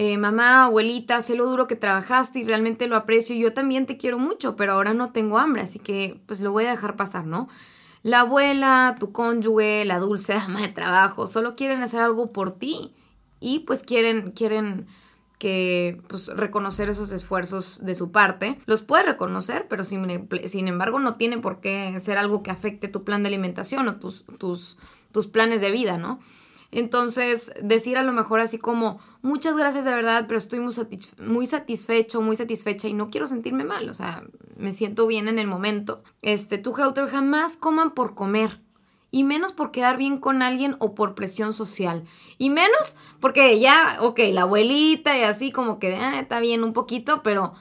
eh, 0.00 0.16
mamá, 0.16 0.66
abuelita, 0.66 1.20
sé 1.22 1.34
lo 1.34 1.46
duro 1.46 1.66
que 1.66 1.74
trabajaste 1.74 2.38
y 2.38 2.44
realmente 2.44 2.86
lo 2.86 2.94
aprecio. 2.94 3.34
Yo 3.34 3.52
también 3.52 3.84
te 3.84 3.96
quiero 3.96 4.16
mucho, 4.16 4.54
pero 4.54 4.74
ahora 4.74 4.94
no 4.94 5.10
tengo 5.10 5.38
hambre, 5.38 5.62
así 5.62 5.80
que 5.80 6.20
pues 6.26 6.40
lo 6.40 6.52
voy 6.52 6.66
a 6.66 6.70
dejar 6.70 6.94
pasar, 6.94 7.26
¿no? 7.26 7.48
La 8.04 8.20
abuela, 8.20 8.94
tu 9.00 9.10
cónyuge, 9.10 9.84
la 9.84 9.98
dulce 9.98 10.34
ama 10.34 10.60
de 10.60 10.68
trabajo, 10.68 11.26
solo 11.26 11.56
quieren 11.56 11.82
hacer 11.82 12.00
algo 12.00 12.30
por 12.32 12.52
ti 12.52 12.94
y 13.40 13.58
pues 13.60 13.82
quieren, 13.82 14.30
quieren 14.30 14.86
que 15.36 16.00
pues 16.06 16.28
reconocer 16.28 16.88
esos 16.88 17.10
esfuerzos 17.10 17.84
de 17.84 17.96
su 17.96 18.12
parte. 18.12 18.56
Los 18.66 18.82
puede 18.82 19.02
reconocer, 19.02 19.66
pero 19.68 19.84
sin, 19.84 20.28
sin 20.44 20.68
embargo 20.68 21.00
no 21.00 21.16
tiene 21.16 21.38
por 21.38 21.60
qué 21.60 21.98
ser 21.98 22.18
algo 22.18 22.44
que 22.44 22.52
afecte 22.52 22.86
tu 22.86 23.02
plan 23.02 23.24
de 23.24 23.30
alimentación 23.30 23.88
o 23.88 23.96
tus, 23.96 24.24
tus, 24.38 24.78
tus 25.10 25.26
planes 25.26 25.60
de 25.60 25.72
vida, 25.72 25.98
¿no? 25.98 26.20
Entonces, 26.70 27.52
decir 27.62 27.96
a 27.96 28.02
lo 28.02 28.12
mejor 28.12 28.40
así 28.40 28.58
como, 28.58 29.00
muchas 29.22 29.56
gracias 29.56 29.84
de 29.84 29.94
verdad, 29.94 30.26
pero 30.28 30.38
estoy 30.38 30.60
muy, 30.60 30.74
muy 31.18 31.46
satisfecho, 31.46 32.20
muy 32.20 32.36
satisfecha 32.36 32.88
y 32.88 32.92
no 32.92 33.08
quiero 33.08 33.26
sentirme 33.26 33.64
mal, 33.64 33.88
o 33.88 33.94
sea, 33.94 34.24
me 34.56 34.72
siento 34.72 35.06
bien 35.06 35.28
en 35.28 35.38
el 35.38 35.46
momento. 35.46 36.02
Este, 36.20 36.58
tú, 36.58 36.74
Helter, 36.76 37.08
jamás 37.08 37.56
coman 37.56 37.92
por 37.92 38.14
comer. 38.14 38.60
Y 39.10 39.24
menos 39.24 39.52
por 39.52 39.70
quedar 39.70 39.96
bien 39.96 40.18
con 40.18 40.42
alguien 40.42 40.76
o 40.80 40.94
por 40.94 41.14
presión 41.14 41.54
social. 41.54 42.04
Y 42.36 42.50
menos 42.50 42.96
porque 43.20 43.58
ya, 43.58 43.96
ok, 44.02 44.20
la 44.32 44.42
abuelita 44.42 45.16
y 45.16 45.22
así 45.22 45.50
como 45.50 45.78
que 45.78 45.94
ah, 45.96 46.20
está 46.20 46.40
bien 46.40 46.62
un 46.62 46.74
poquito, 46.74 47.22
pero 47.22 47.54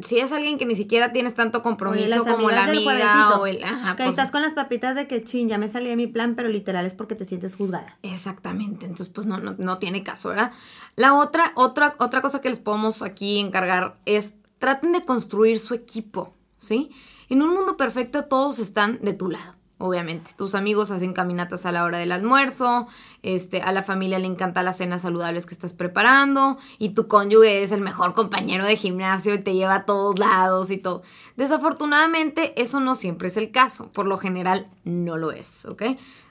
si 0.00 0.18
es 0.18 0.32
alguien 0.32 0.58
que 0.58 0.66
ni 0.66 0.74
siquiera 0.74 1.12
tienes 1.12 1.34
tanto 1.34 1.62
compromiso 1.62 2.24
como 2.24 2.50
la 2.50 2.64
amiga 2.64 3.38
o 3.38 3.46
el... 3.46 3.62
Ajá, 3.62 3.96
que 3.96 4.04
pues 4.04 4.10
estás 4.10 4.30
con 4.30 4.42
las 4.42 4.52
papitas 4.52 4.94
de 4.94 5.06
que 5.06 5.22
chin, 5.24 5.48
ya 5.48 5.58
me 5.58 5.68
salí 5.68 5.88
de 5.88 5.96
mi 5.96 6.06
plan, 6.06 6.34
pero 6.34 6.48
literal 6.48 6.86
es 6.86 6.94
porque 6.94 7.14
te 7.14 7.24
sientes 7.24 7.54
juzgada. 7.54 7.98
Exactamente, 8.02 8.86
entonces 8.86 9.08
pues 9.08 9.26
no, 9.26 9.38
no, 9.38 9.54
no 9.58 9.78
tiene 9.78 10.02
caso, 10.02 10.30
¿verdad? 10.30 10.52
La 10.96 11.14
otra, 11.14 11.52
otra, 11.54 11.94
otra 11.98 12.22
cosa 12.22 12.40
que 12.40 12.48
les 12.48 12.58
podemos 12.58 13.02
aquí 13.02 13.38
encargar 13.38 13.94
es 14.04 14.34
traten 14.58 14.92
de 14.92 15.04
construir 15.04 15.58
su 15.58 15.74
equipo, 15.74 16.34
¿sí? 16.56 16.90
En 17.28 17.42
un 17.42 17.54
mundo 17.54 17.76
perfecto 17.76 18.24
todos 18.24 18.58
están 18.58 18.98
de 19.02 19.12
tu 19.12 19.30
lado. 19.30 19.55
Obviamente. 19.78 20.30
Tus 20.36 20.54
amigos 20.54 20.90
hacen 20.90 21.12
caminatas 21.12 21.66
a 21.66 21.72
la 21.72 21.84
hora 21.84 21.98
del 21.98 22.12
almuerzo, 22.12 22.86
este, 23.22 23.60
a 23.60 23.72
la 23.72 23.82
familia 23.82 24.18
le 24.18 24.26
encanta 24.26 24.62
las 24.62 24.78
cenas 24.78 25.02
saludables 25.02 25.46
que 25.46 25.54
estás 25.54 25.74
preparando 25.74 26.58
y 26.78 26.90
tu 26.90 27.08
cónyuge 27.08 27.62
es 27.62 27.72
el 27.72 27.80
mejor 27.80 28.14
compañero 28.14 28.64
de 28.64 28.76
gimnasio 28.76 29.34
y 29.34 29.42
te 29.42 29.54
lleva 29.54 29.74
a 29.74 29.84
todos 29.84 30.18
lados 30.18 30.70
y 30.70 30.78
todo. 30.78 31.02
Desafortunadamente 31.36 32.60
eso 32.60 32.80
no 32.80 32.94
siempre 32.94 33.28
es 33.28 33.36
el 33.36 33.50
caso, 33.50 33.92
por 33.92 34.06
lo 34.06 34.18
general 34.18 34.68
no 34.84 35.16
lo 35.16 35.32
es, 35.32 35.66
¿ok? 35.66 35.82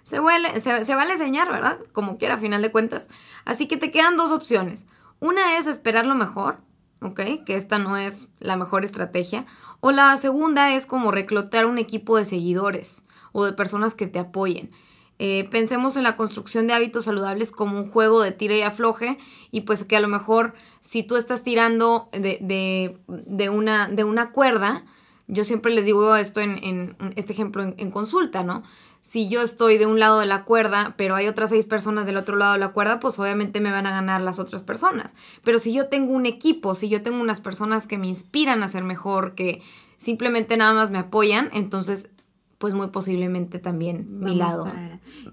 Se, 0.01 0.19
vale, 0.19 0.59
se, 0.59 0.83
se 0.83 0.95
vale 0.95 1.13
enseñar, 1.13 1.51
¿verdad? 1.51 1.77
Como 1.91 2.17
quiera, 2.17 2.35
a 2.35 2.37
final 2.37 2.61
de 2.61 2.71
cuentas. 2.71 3.09
Así 3.43 3.67
que 3.67 3.77
te 3.77 3.89
quedan 3.89 4.17
dos 4.17 4.31
opciones. 4.31 4.85
Una 5.19 5.57
es 5.57 5.65
esperar 5.65 6.05
lo 6.05 6.13
mejor, 6.13 6.57
¿ok? 7.01 7.21
Que 7.43 7.55
esta 7.55 7.79
no 7.79 7.97
es 7.97 8.29
la 8.39 8.55
mejor 8.55 8.85
estrategia. 8.85 9.45
O 9.79 9.91
la 9.91 10.15
segunda 10.17 10.73
es 10.73 10.85
como 10.85 11.09
reclutar 11.09 11.65
un 11.65 11.79
equipo 11.79 12.17
de 12.17 12.25
seguidores 12.25 13.04
o 13.35 13.43
de 13.43 13.51
personas 13.51 13.93
que 13.95 14.07
te 14.07 14.17
apoyen. 14.17 14.71
Eh, 15.19 15.45
pensemos 15.51 15.97
en 15.97 16.03
la 16.03 16.15
construcción 16.15 16.67
de 16.67 16.73
hábitos 16.73 17.05
saludables 17.05 17.51
como 17.51 17.77
un 17.77 17.87
juego 17.87 18.21
de 18.21 18.31
tira 18.31 18.55
y 18.55 18.61
afloje 18.61 19.17
y 19.51 19.61
pues 19.61 19.83
que 19.83 19.97
a 19.97 19.99
lo 19.99 20.07
mejor 20.07 20.53
si 20.79 21.03
tú 21.03 21.17
estás 21.17 21.43
tirando 21.43 22.07
de, 22.13 22.97
de, 23.07 23.49
una, 23.49 23.89
de 23.89 24.05
una 24.05 24.31
cuerda, 24.31 24.85
yo 25.27 25.43
siempre 25.43 25.73
les 25.73 25.83
digo 25.83 26.15
esto 26.15 26.39
en, 26.39 26.95
este 27.17 27.33
ejemplo 27.33 27.61
en, 27.61 27.75
en, 27.77 27.91
consulta, 27.91 28.43
¿no? 28.43 28.63
Si 29.01 29.27
yo 29.27 29.41
estoy 29.41 29.77
de 29.77 29.85
un 29.85 29.99
lado 29.99 30.19
de 30.19 30.27
la 30.27 30.45
cuerda, 30.45 30.93
pero 30.97 31.15
hay 31.15 31.27
otras 31.27 31.49
seis 31.49 31.65
personas 31.65 32.05
del 32.05 32.17
otro 32.17 32.37
lado 32.37 32.53
de 32.53 32.59
la 32.59 32.69
cuerda, 32.69 33.01
pues 33.01 33.19
obviamente 33.19 33.59
me 33.59 33.71
van 33.71 33.85
a 33.85 33.91
ganar 33.91 34.21
las 34.21 34.39
otras 34.39 34.63
personas. 34.63 35.13
Pero 35.43 35.59
si 35.59 35.73
yo 35.73 35.89
tengo 35.89 36.13
un 36.13 36.25
equipo, 36.25 36.73
si 36.73 36.87
yo 36.87 37.03
tengo 37.03 37.19
unas 37.19 37.41
personas 37.41 37.85
que 37.85 37.97
me 37.97 38.07
inspiran 38.07 38.63
a 38.63 38.67
ser 38.69 38.83
mejor, 38.83 39.35
que 39.35 39.61
simplemente 39.97 40.57
nada 40.57 40.73
más 40.73 40.89
me 40.89 40.97
apoyan, 40.97 41.49
entonces 41.53 42.09
pues 42.57 42.73
muy 42.73 42.87
posiblemente 42.87 43.59
también 43.59 44.19
mi 44.19 44.35
lado. 44.35 44.71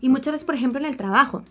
Y 0.01 0.09
muchas 0.09 0.33
veces, 0.33 0.45
por 0.45 0.55
ejemplo, 0.55 0.81
en 0.81 0.87
el 0.87 0.97
trabajo. 0.97 1.43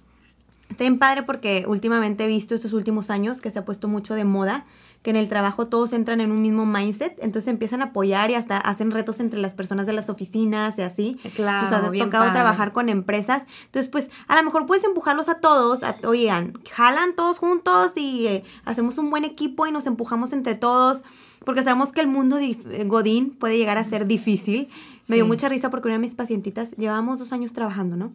Está 0.69 0.85
bien 0.85 0.99
padre 0.99 1.23
porque 1.23 1.65
últimamente 1.67 2.23
he 2.23 2.27
visto 2.27 2.55
estos 2.55 2.71
últimos 2.71 3.09
años 3.09 3.41
que 3.41 3.51
se 3.51 3.59
ha 3.59 3.65
puesto 3.65 3.89
mucho 3.89 4.13
de 4.13 4.23
moda 4.23 4.65
que 5.01 5.09
en 5.09 5.15
el 5.15 5.27
trabajo 5.29 5.67
todos 5.67 5.93
entran 5.93 6.21
en 6.21 6.31
un 6.31 6.41
mismo 6.41 6.65
mindset, 6.65 7.17
entonces 7.23 7.49
empiezan 7.49 7.81
a 7.81 7.85
apoyar 7.85 8.29
y 8.29 8.35
hasta 8.35 8.57
hacen 8.57 8.91
retos 8.91 9.19
entre 9.19 9.39
las 9.39 9.53
personas 9.53 9.87
de 9.87 9.93
las 9.93 10.09
oficinas 10.09 10.77
y 10.77 10.81
así. 10.83 11.19
Claro. 11.35 11.65
O 11.65 11.69
sea, 11.69 11.79
ha 11.79 11.91
tocado 11.91 12.31
trabajar 12.31 12.71
con 12.71 12.87
empresas. 12.87 13.43
Entonces, 13.65 13.89
pues, 13.89 14.09
a 14.27 14.35
lo 14.35 14.43
mejor 14.43 14.65
puedes 14.67 14.83
empujarlos 14.83 15.27
a 15.27 15.35
todos, 15.35 15.81
a, 15.83 15.95
oigan, 16.03 16.53
jalan 16.71 17.15
todos 17.15 17.39
juntos 17.39 17.93
y 17.95 18.27
eh, 18.27 18.43
hacemos 18.63 18.97
un 18.99 19.09
buen 19.09 19.25
equipo 19.25 19.65
y 19.65 19.71
nos 19.71 19.87
empujamos 19.87 20.33
entre 20.33 20.53
todos 20.53 21.03
porque 21.45 21.63
sabemos 21.63 21.91
que 21.91 22.01
el 22.01 22.07
mundo 22.07 22.37
de 22.37 22.83
Godín 22.85 23.31
puede 23.31 23.57
llegar 23.57 23.77
a 23.77 23.83
ser 23.83 24.05
difícil. 24.05 24.69
Me 25.09 25.15
dio 25.15 25.25
mucha 25.25 25.49
risa 25.49 25.69
porque 25.69 25.87
una 25.87 25.95
de 25.95 26.01
mis 26.01 26.15
pacientitas, 26.15 26.71
llevábamos 26.77 27.19
dos 27.19 27.33
años 27.33 27.53
trabajando, 27.53 27.97
¿no? 27.97 28.13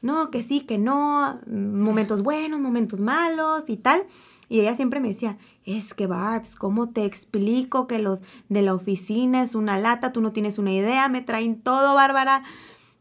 No, 0.00 0.30
que 0.30 0.42
sí, 0.42 0.60
que 0.60 0.78
no, 0.78 1.40
momentos 1.46 2.22
buenos, 2.22 2.60
momentos 2.60 3.00
malos 3.00 3.64
y 3.68 3.76
tal. 3.76 4.04
Y 4.48 4.60
ella 4.60 4.76
siempre 4.76 5.00
me 5.00 5.08
decía, 5.08 5.38
es 5.64 5.94
que 5.94 6.06
Barbs, 6.06 6.56
¿cómo 6.56 6.90
te 6.90 7.04
explico 7.04 7.86
que 7.86 7.98
los 7.98 8.20
de 8.48 8.62
la 8.62 8.74
oficina 8.74 9.42
es 9.42 9.54
una 9.54 9.78
lata? 9.78 10.12
Tú 10.12 10.20
no 10.20 10.32
tienes 10.32 10.58
una 10.58 10.72
idea, 10.72 11.08
me 11.08 11.22
traen 11.22 11.60
todo, 11.60 11.94
Bárbara. 11.94 12.44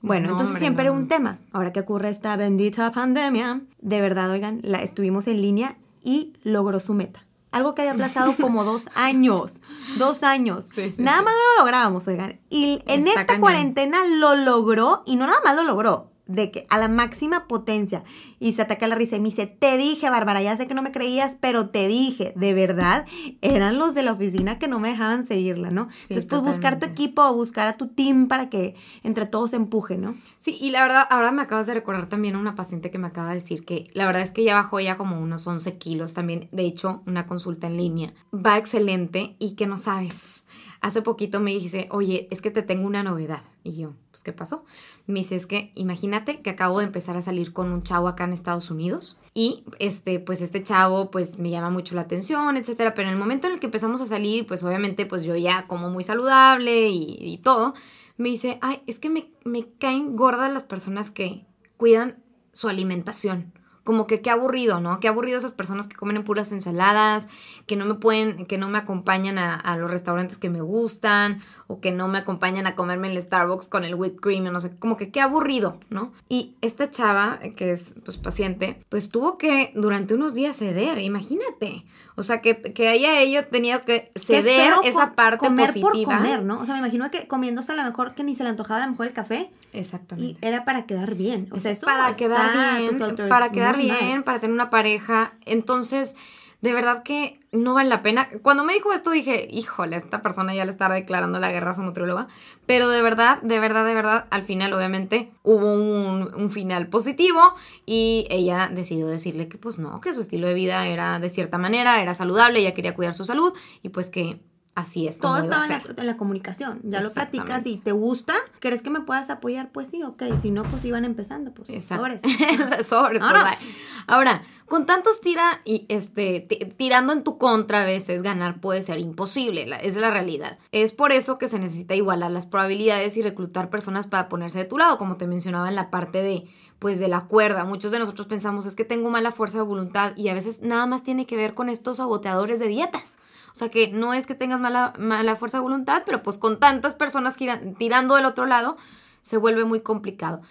Bueno, 0.02 0.30
entonces 0.32 0.60
siempre 0.60 0.90
un 0.90 1.08
tema. 1.08 1.40
Ahora 1.54 1.72
que 1.72 1.80
ocurre 1.80 2.10
esta 2.10 2.36
bendita 2.36 2.92
pandemia, 2.92 3.62
de 3.82 4.02
verdad, 4.02 4.30
oigan, 4.32 4.60
la, 4.64 4.82
estuvimos 4.82 5.28
en 5.28 5.42
línea 5.42 5.78
y 6.04 6.34
logró 6.44 6.80
su 6.82 6.94
meta. 6.94 7.26
Algo 7.54 7.74
que 7.76 7.84
había 7.84 7.94
aplazado 7.94 8.36
como 8.42 8.64
dos 8.64 8.90
años. 8.96 9.54
Dos 9.98 10.24
años. 10.24 10.66
nada 10.98 11.22
más 11.22 11.34
lo 11.34 11.64
lográbamos, 11.64 12.08
oigan. 12.08 12.42
Y 12.50 12.84
en 12.88 13.08
esta 13.08 13.40
cuarentena 13.40 14.06
lo 14.06 14.36
logró 14.36 15.04
y 15.06 15.16
no 15.16 15.26
nada 15.26 15.40
más 15.46 15.56
lo 15.56 15.64
logró 15.64 16.13
de 16.34 16.52
que 16.52 16.66
a 16.70 16.78
la 16.78 16.88
máxima 16.88 17.48
potencia 17.48 18.04
y 18.40 18.54
se 18.54 18.64
ataca 18.64 18.88
la 18.88 18.96
risa 18.96 19.16
y 19.16 19.20
me 19.20 19.30
dice, 19.30 19.48
te 19.48 19.78
dije, 19.78 20.10
Bárbara, 20.10 20.42
ya 20.42 20.58
sé 20.58 20.68
que 20.68 20.74
no 20.74 20.82
me 20.82 20.92
creías, 20.92 21.38
pero 21.40 21.70
te 21.70 21.88
dije, 21.88 22.34
de 22.36 22.54
verdad, 22.54 23.06
eran 23.42 23.78
los 23.78 23.94
de 23.94 24.04
la 24.04 24.14
oficina 24.14 24.60
que 24.60 24.68
no 24.68 24.80
me 24.80 24.90
dejaban 24.90 25.26
seguirla, 25.26 25.72
¿no? 25.72 25.88
Entonces, 26.02 26.26
pues 26.26 26.42
buscar 26.42 26.80
tu 26.80 26.86
equipo, 26.86 27.32
buscar 27.34 27.68
a 27.68 27.74
tu 27.74 27.88
team 27.88 28.28
para 28.28 28.50
que 28.50 28.76
entre 29.04 29.26
todos 29.26 29.52
se 29.52 29.56
empuje, 29.56 29.98
¿no? 29.98 30.16
Sí, 30.38 30.58
y 30.60 30.72
la 30.72 30.82
verdad, 30.82 31.08
ahora 31.10 31.32
me 31.32 31.42
acabas 31.42 31.68
de 31.68 31.74
recordar 31.74 32.10
también 32.10 32.36
a 32.36 32.40
una 32.40 32.56
paciente 32.56 32.92
que 32.92 32.98
me 32.98 33.08
acaba 33.08 33.30
de 33.30 33.36
decir 33.36 33.66
que 33.66 33.88
la 33.94 34.06
verdad 34.06 34.22
es 34.22 34.32
que 34.32 34.44
ya 34.44 34.56
bajó 34.56 34.80
ya 34.80 34.98
como 34.98 35.20
unos 35.20 35.48
11 35.48 35.78
kilos 35.78 36.14
también, 36.14 36.50
de 36.52 36.64
hecho, 36.64 37.04
una 37.06 37.28
consulta 37.28 37.68
en 37.68 37.78
línea. 37.78 38.14
Va 38.34 38.58
excelente 38.58 39.36
y 39.40 39.56
que 39.56 39.68
no 39.68 39.78
sabes. 39.78 40.46
Hace 40.84 41.02
poquito 41.02 41.40
me 41.40 41.52
dice, 41.52 41.88
oye, 41.92 42.28
es 42.30 42.42
que 42.42 42.52
te 42.52 42.62
tengo 42.62 42.86
una 42.86 43.04
novedad. 43.04 43.42
Y 43.64 43.78
yo, 43.78 43.94
pues, 44.12 44.22
¿qué 44.22 44.34
pasó? 44.34 44.66
Me 45.08 45.20
dice, 45.20 45.38
es 45.38 45.46
que 45.46 45.72
imagínate 45.76 46.42
que 46.42 46.50
acabo 46.50 46.80
de 46.80 46.86
empezar 46.86 47.16
a 47.16 47.22
salir 47.22 47.54
con 47.54 47.72
un 47.72 47.84
chavo 47.84 48.10
acá 48.10 48.26
en 48.26 48.34
Estados 48.34 48.70
Unidos 48.70 49.18
y 49.34 49.64
este, 49.80 50.20
pues 50.20 50.42
este 50.42 50.62
chavo, 50.62 51.10
pues 51.10 51.40
me 51.40 51.50
llama 51.52 51.70
mucho 51.70 51.96
la 51.96 52.02
atención, 52.02 52.58
etcétera. 52.58 52.94
Pero 52.96 53.08
en 53.08 53.14
el 53.14 53.20
momento 53.20 53.48
en 53.48 53.54
el 53.54 53.62
que 53.62 53.68
empezamos 53.68 54.02
a 54.02 54.06
salir, 54.06 54.46
pues 54.46 54.62
obviamente, 54.62 55.06
pues 55.06 55.24
yo 55.24 55.38
ya 55.38 55.68
como 55.68 55.90
muy 55.90 56.04
saludable 56.04 56.90
y, 56.90 57.40
todo, 57.42 57.76
me 58.18 58.28
dice, 58.28 58.60
ay, 58.62 58.82
es 58.86 59.00
que 59.00 59.10
me, 59.10 59.32
me 59.46 59.66
caen 59.80 60.18
gordas 60.18 60.52
las 60.52 60.66
personas 60.66 61.12
que 61.12 61.46
cuidan 61.78 62.22
su 62.52 62.68
alimentación 62.68 63.54
como 63.84 64.08
que 64.08 64.22
qué 64.22 64.30
aburrido, 64.30 64.80
¿no? 64.80 65.00
Qué 65.00 65.08
aburrido 65.08 65.38
esas 65.38 65.54
personas 65.54 65.88
que 65.88 65.96
comen 65.96 66.16
en 66.16 66.24
puras 66.24 66.52
ensaladas, 66.52 67.28
que 67.66 67.76
no 67.76 67.86
me 67.86 67.96
pueden, 67.96 68.46
que 68.46 68.58
no 68.58 68.70
me 68.70 68.78
acompañan 68.78 69.38
a, 69.38 69.78
los 69.78 69.90
restaurantes 69.90 70.38
que 70.38 70.50
me 70.50 70.62
gustan, 70.62 71.42
o 71.68 71.80
que 71.80 71.92
no 71.92 72.08
me 72.08 72.20
acompañan 72.20 72.68
a 72.68 72.76
comerme 72.76 73.08
en 73.08 73.16
el 73.16 73.22
Starbucks 73.22 73.68
con 73.68 73.84
el 73.84 73.96
whipped 73.96 74.20
cream, 74.20 74.44
no 74.46 74.60
sé, 74.60 74.76
como 74.78 74.98
que 74.98 75.12
qué 75.12 75.22
aburrido, 75.22 75.80
¿no? 75.90 76.14
Y 76.30 76.56
esta 76.62 76.92
chava, 76.92 77.40
que 77.56 77.72
es 77.72 77.96
pues 78.06 78.18
paciente, 78.18 78.84
pues 78.90 79.10
tuvo 79.10 79.38
que 79.38 79.72
durante 79.76 80.14
unos 80.14 80.34
días 80.34 80.58
ceder, 80.58 81.00
imagínate. 81.00 81.86
O 82.16 82.24
sea, 82.24 82.42
que, 82.42 82.62
que 82.62 82.90
haya 82.90 83.20
ella 83.20 83.50
tenido 83.50 83.84
que 83.86 84.12
ceder 84.16 84.74
esa 84.84 85.14
parte 85.14 85.40
comer 85.40 85.68
positiva. 85.68 85.92
por 85.92 86.04
comer, 86.04 86.44
¿no? 86.44 86.60
O 86.60 86.66
sea, 86.66 86.76
me 86.76 86.80
imagino 86.80 87.10
que 87.10 87.28
comiéndose 87.28 87.72
a 87.72 87.76
lo 87.76 87.84
mejor 87.84 88.14
que 88.14 88.24
ni 88.24 88.36
se 88.36 88.44
le 88.44 88.50
antojaba 88.50 88.84
a 88.84 88.86
lo 88.86 88.92
mejor 88.92 89.08
el 89.08 89.14
café. 89.14 89.52
Exactamente. 89.74 90.38
Y 90.40 90.48
era 90.48 90.64
para 90.64 90.86
quedar 90.86 91.16
bien. 91.16 91.50
O 91.52 91.60
sea, 91.60 91.72
es 91.72 91.80
para 91.80 92.14
quedar 92.14 92.80
bien, 92.80 93.00
para 93.30 93.52
quedar 93.52 93.73
bien, 93.78 94.24
para 94.24 94.40
tener 94.40 94.54
una 94.54 94.70
pareja. 94.70 95.34
Entonces, 95.46 96.16
de 96.64 96.72
verdad 96.72 97.04
que 97.04 97.42
no 97.52 97.74
vale 97.74 97.90
la 97.90 98.02
pena. 98.02 98.30
Cuando 98.42 98.64
me 98.64 98.74
dijo 98.74 98.94
esto 98.94 99.12
dije, 99.12 99.50
híjole, 99.52 99.98
esta 99.98 100.22
persona 100.22 100.56
ya 100.56 100.64
le 100.64 100.72
está 100.72 100.88
declarando 100.88 101.38
la 101.38 101.52
guerra 101.52 101.72
a 101.72 101.74
su 101.74 101.84
nutrióloga. 101.84 102.28
Pero 102.66 102.88
de 102.88 103.02
verdad, 103.02 103.42
de 103.42 103.60
verdad, 103.60 103.86
de 103.86 103.94
verdad, 103.94 104.26
al 104.30 104.44
final 104.44 104.72
obviamente 104.74 105.30
hubo 105.44 105.74
un, 105.74 106.34
un, 106.34 106.50
final 106.50 106.88
positivo 106.88 107.54
y 107.86 108.28
ella 108.30 108.70
decidió 108.74 109.08
decirle 109.08 109.50
que 109.50 109.58
pues 109.58 109.78
no, 109.78 110.00
que 110.00 110.14
su 110.14 110.22
estilo 110.22 110.48
de 110.48 110.54
vida 110.54 110.88
era 110.88 111.20
de 111.20 111.30
cierta 111.30 111.58
manera, 111.58 112.02
era 112.02 112.16
saludable, 112.16 112.60
ella 112.60 112.74
quería 112.74 112.96
cuidar 112.96 113.14
su 113.14 113.26
salud 113.26 113.54
y 113.82 113.90
pues 113.90 114.10
que 114.10 114.40
Así 114.76 115.08
es. 115.08 115.20
Todo 115.20 115.38
estaba 115.38 115.68
en 115.68 116.06
la, 116.06 116.18
comunicación. 116.18 116.80
Ya 116.84 117.02
lo 117.02 117.12
platicas 117.12 117.66
y 117.68 117.78
te 117.78 117.92
gusta. 117.92 118.34
¿Crees 118.60 118.82
que 118.82 118.90
me 118.90 119.02
puedas 119.02 119.30
apoyar? 119.30 119.72
Pues 119.72 119.90
sí, 119.90 120.02
ok. 120.02 120.24
Si 120.42 120.50
no, 120.50 120.64
pues 120.64 120.84
iban 120.84 121.06
empezando. 121.06 121.54
Pues 121.54 121.86
sobres. 121.86 122.22
sobres. 122.88 123.22
Pues, 123.22 123.76
Ahora, 124.08 124.42
con 124.66 124.88
tantos 124.88 125.22
tira 125.22 125.62
y 125.64 125.86
este 125.90 126.42
tirando 126.76 127.14
en 127.14 127.24
tu 127.24 127.38
contra 127.38 127.84
a 127.84 127.86
veces 127.86 128.24
ganar 128.24 128.62
puede 128.62 128.82
ser 128.82 128.98
imposible. 128.98 129.68
es 129.84 129.96
la 129.96 130.10
realidad. 130.10 130.58
Es 130.72 130.92
por 130.92 131.12
eso 131.12 131.38
que 131.38 131.48
se 131.48 131.60
necesita 131.60 131.94
igualar 131.94 132.32
las 132.32 132.48
probabilidades 132.48 133.16
y 133.16 133.22
reclutar 133.22 133.70
personas 133.70 134.08
para 134.08 134.28
ponerse 134.28 134.58
de 134.58 134.66
tu 134.66 134.80
lado, 134.80 134.98
como 134.98 135.18
te 135.18 135.28
mencionaba 135.28 135.70
en 135.70 135.76
la 135.76 135.92
parte 135.92 136.24
de 136.24 136.50
pues 136.80 136.98
de 136.98 137.08
la 137.08 137.22
cuerda. 137.28 137.64
Muchos 137.64 137.92
de 137.92 138.00
nosotros 138.00 138.26
pensamos 138.26 138.66
es 138.66 138.76
que 138.76 138.86
tengo 138.86 139.12
mala 139.12 139.32
fuerza 139.32 139.60
de 139.60 139.64
voluntad 139.64 140.18
y 140.18 140.30
a 140.30 140.34
veces 140.34 140.62
nada 140.62 140.88
más 140.88 141.04
tiene 141.04 141.28
que 141.28 141.38
ver 141.38 141.54
con 141.54 141.70
estos 141.70 141.98
saboteadores 141.98 142.60
de 142.60 142.68
dietas. 142.68 143.20
O 143.54 143.56
sea 143.56 143.70
que 143.70 143.88
no 143.88 144.16
es 144.16 144.26
que 144.26 144.34
tengas 144.34 144.60
mala, 144.60 145.36
fuerza 145.36 145.60
de 145.60 145.64
voluntad, 145.64 146.02
pero 146.08 146.24
pues 146.24 146.40
con 146.40 146.60
tantas 146.60 146.96
personas 146.96 147.38
tirando 147.78 148.16
del 148.16 148.26
otro 148.26 148.48
lado, 148.48 148.78
se 149.22 149.38
vuelve 149.38 149.64
muy 149.64 149.82
complicado. 149.82 150.42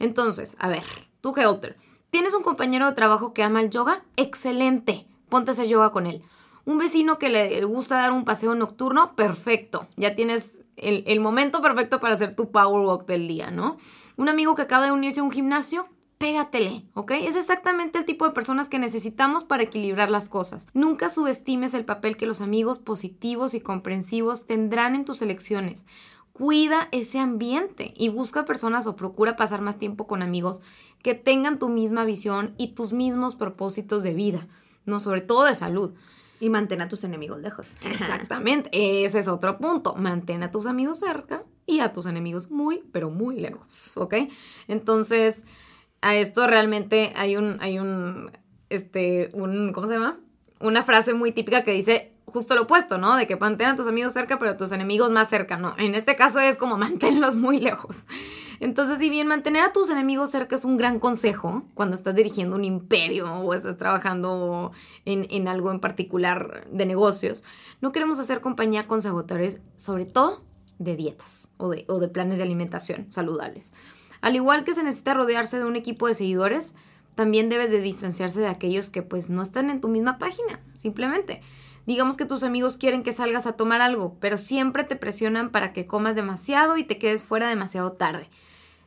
Entonces, 0.00 0.56
a 0.58 0.68
ver, 0.68 0.82
tú 1.20 1.32
Helter, 1.36 1.76
¿tienes 2.10 2.34
un 2.34 2.42
compañero 2.42 2.86
de 2.86 2.92
trabajo 2.92 3.32
que 3.32 3.44
ama 3.44 3.60
el 3.60 3.70
yoga? 3.70 4.02
Excelente, 4.16 5.06
ponte 5.28 5.50
a 5.50 5.52
hacer 5.52 5.68
yoga 5.68 5.92
con 5.92 6.06
él. 6.06 6.20
Un 6.64 6.78
vecino 6.78 7.18
que 7.18 7.28
le 7.28 7.64
gusta 7.64 7.96
dar 7.96 8.12
un 8.12 8.24
paseo 8.24 8.56
nocturno, 8.56 9.14
perfecto, 9.14 9.86
ya 9.96 10.16
tienes 10.16 10.58
el 10.76 11.20
momento 11.20 11.62
perfecto 11.62 12.00
para 12.00 12.14
hacer 12.14 12.34
tu 12.34 12.50
power 12.50 12.84
walk 12.84 13.06
del 13.06 13.28
día, 13.28 13.50
¿no? 13.52 13.76
Un 14.16 14.28
amigo 14.28 14.56
que 14.56 14.62
acaba 14.62 14.84
de 14.84 14.92
unirse 14.92 15.20
a 15.20 15.22
un 15.22 15.30
gimnasio, 15.30 15.88
pégatele, 16.18 16.84
¿ok? 16.94 17.12
Es 17.12 17.36
exactamente 17.36 17.98
el 17.98 18.04
tipo 18.04 18.26
de 18.26 18.32
personas 18.32 18.68
que 18.68 18.80
necesitamos 18.80 19.44
para 19.44 19.62
equilibrar 19.62 20.10
las 20.10 20.28
cosas. 20.28 20.66
Nunca 20.74 21.08
subestimes 21.08 21.74
el 21.74 21.84
papel 21.84 22.16
que 22.16 22.26
los 22.26 22.40
amigos 22.40 22.80
positivos 22.80 23.54
y 23.54 23.60
comprensivos 23.60 24.44
tendrán 24.44 24.96
en 24.96 25.04
tus 25.04 25.22
elecciones. 25.22 25.86
Cuida 26.32 26.88
ese 26.92 27.20
ambiente 27.20 27.94
y 27.96 28.10
busca 28.10 28.44
personas 28.44 28.86
o 28.86 28.96
procura 28.96 29.36
pasar 29.36 29.60
más 29.60 29.78
tiempo 29.78 30.06
con 30.06 30.22
amigos 30.22 30.60
que 31.02 31.14
tengan 31.14 31.58
tu 31.58 31.68
misma 31.68 32.04
visión 32.04 32.54
y 32.58 32.68
tus 32.74 32.92
mismos 32.92 33.36
propósitos 33.36 34.02
de 34.02 34.14
vida, 34.14 34.46
no 34.86 35.00
sobre 35.00 35.20
todo 35.20 35.44
de 35.44 35.54
salud. 35.54 35.94
Y 36.40 36.50
mantén 36.50 36.80
a 36.80 36.88
tus 36.88 37.02
enemigos 37.02 37.40
lejos. 37.40 37.68
Exactamente, 37.82 38.70
ese 39.04 39.18
es 39.18 39.28
otro 39.28 39.58
punto. 39.58 39.94
Mantén 39.96 40.42
a 40.44 40.50
tus 40.52 40.66
amigos 40.66 41.00
cerca 41.00 41.44
y 41.66 41.80
a 41.80 41.92
tus 41.92 42.06
enemigos 42.06 42.50
muy, 42.50 42.84
pero 42.92 43.10
muy 43.10 43.40
lejos, 43.40 43.96
¿ok? 43.96 44.14
Entonces, 44.68 45.44
a 46.00 46.14
esto 46.16 46.46
realmente 46.46 47.12
hay 47.16 47.36
un, 47.36 47.58
hay 47.60 47.78
un, 47.78 48.30
este, 48.70 49.30
un, 49.32 49.72
¿cómo 49.72 49.86
se 49.86 49.94
llama? 49.94 50.18
Una 50.60 50.82
frase 50.82 51.14
muy 51.14 51.32
típica 51.32 51.62
que 51.62 51.72
dice 51.72 52.12
justo 52.30 52.54
lo 52.54 52.62
opuesto, 52.62 52.98
¿no? 52.98 53.16
De 53.16 53.26
que 53.26 53.36
mantén 53.36 53.68
a 53.68 53.76
tus 53.76 53.86
amigos 53.86 54.12
cerca, 54.12 54.38
pero 54.38 54.52
a 54.52 54.56
tus 54.56 54.72
enemigos 54.72 55.10
más 55.10 55.28
cerca, 55.28 55.56
¿no? 55.56 55.74
En 55.78 55.94
este 55.94 56.14
caso 56.16 56.40
es 56.40 56.56
como 56.56 56.76
manténlos 56.78 57.36
muy 57.36 57.60
lejos. 57.60 58.04
Entonces, 58.60 58.98
si 58.98 59.08
bien 59.08 59.28
mantener 59.28 59.62
a 59.62 59.72
tus 59.72 59.88
enemigos 59.88 60.30
cerca 60.30 60.56
es 60.56 60.64
un 60.64 60.76
gran 60.76 60.98
consejo 60.98 61.62
cuando 61.74 61.94
estás 61.94 62.14
dirigiendo 62.14 62.56
un 62.56 62.64
imperio 62.64 63.32
o 63.32 63.54
estás 63.54 63.78
trabajando 63.78 64.72
en, 65.04 65.26
en 65.30 65.46
algo 65.46 65.70
en 65.70 65.80
particular 65.80 66.66
de 66.70 66.84
negocios, 66.84 67.44
no 67.80 67.92
queremos 67.92 68.18
hacer 68.18 68.40
compañía 68.40 68.88
con 68.88 69.00
sabotadores, 69.00 69.58
sobre 69.76 70.06
todo 70.06 70.42
de 70.78 70.96
dietas 70.96 71.52
o 71.56 71.68
de, 71.70 71.84
o 71.88 71.98
de 71.98 72.08
planes 72.08 72.38
de 72.38 72.44
alimentación 72.44 73.06
saludables. 73.10 73.72
Al 74.20 74.36
igual 74.36 74.64
que 74.64 74.74
se 74.74 74.82
necesita 74.82 75.14
rodearse 75.14 75.58
de 75.58 75.64
un 75.64 75.76
equipo 75.76 76.06
de 76.06 76.14
seguidores, 76.14 76.74
también 77.14 77.48
debes 77.48 77.70
de 77.70 77.80
distanciarse 77.80 78.40
de 78.40 78.48
aquellos 78.48 78.90
que 78.90 79.02
pues 79.02 79.28
no 79.28 79.42
están 79.42 79.70
en 79.70 79.80
tu 79.80 79.88
misma 79.88 80.18
página, 80.18 80.60
simplemente. 80.74 81.42
Digamos 81.86 82.16
que 82.16 82.26
tus 82.26 82.42
amigos 82.42 82.76
quieren 82.76 83.02
que 83.02 83.12
salgas 83.12 83.46
a 83.46 83.54
tomar 83.54 83.80
algo, 83.80 84.16
pero 84.20 84.36
siempre 84.36 84.84
te 84.84 84.94
presionan 84.94 85.50
para 85.50 85.72
que 85.72 85.84
comas 85.84 86.14
demasiado 86.14 86.76
y 86.76 86.84
te 86.84 86.98
quedes 86.98 87.24
fuera 87.24 87.48
demasiado 87.48 87.92
tarde. 87.92 88.28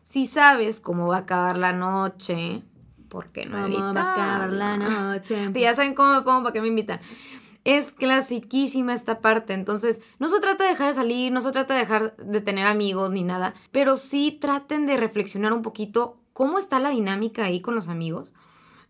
Si 0.03 0.27
sabes 0.27 0.79
cómo 0.79 1.07
va 1.07 1.17
a 1.17 1.19
acabar 1.21 1.57
la 1.57 1.73
noche, 1.73 2.61
¿por 3.09 3.29
qué 3.29 3.45
no 3.45 3.63
¿Cómo 3.63 3.93
va 3.93 4.01
a 4.01 4.13
acabar 4.13 4.49
la 4.51 4.77
noche? 4.77 5.51
ya 5.53 5.75
saben 5.75 5.95
cómo 5.95 6.13
me 6.13 6.21
pongo, 6.21 6.43
para 6.43 6.53
qué 6.53 6.61
me 6.61 6.67
invitan. 6.67 6.99
Es 7.63 7.91
clasiquísima 7.91 8.93
esta 8.93 9.19
parte, 9.19 9.53
entonces 9.53 10.01
no 10.17 10.29
se 10.29 10.39
trata 10.39 10.63
de 10.63 10.71
dejar 10.71 10.87
de 10.87 10.93
salir, 10.95 11.31
no 11.31 11.41
se 11.41 11.51
trata 11.51 11.75
de 11.75 11.81
dejar 11.81 12.15
de 12.17 12.41
tener 12.41 12.65
amigos 12.65 13.11
ni 13.11 13.23
nada, 13.23 13.53
pero 13.71 13.97
sí 13.97 14.31
traten 14.31 14.87
de 14.87 14.97
reflexionar 14.97 15.53
un 15.53 15.61
poquito 15.61 16.17
cómo 16.33 16.57
está 16.57 16.79
la 16.79 16.89
dinámica 16.89 17.45
ahí 17.45 17.61
con 17.61 17.75
los 17.75 17.87
amigos. 17.87 18.33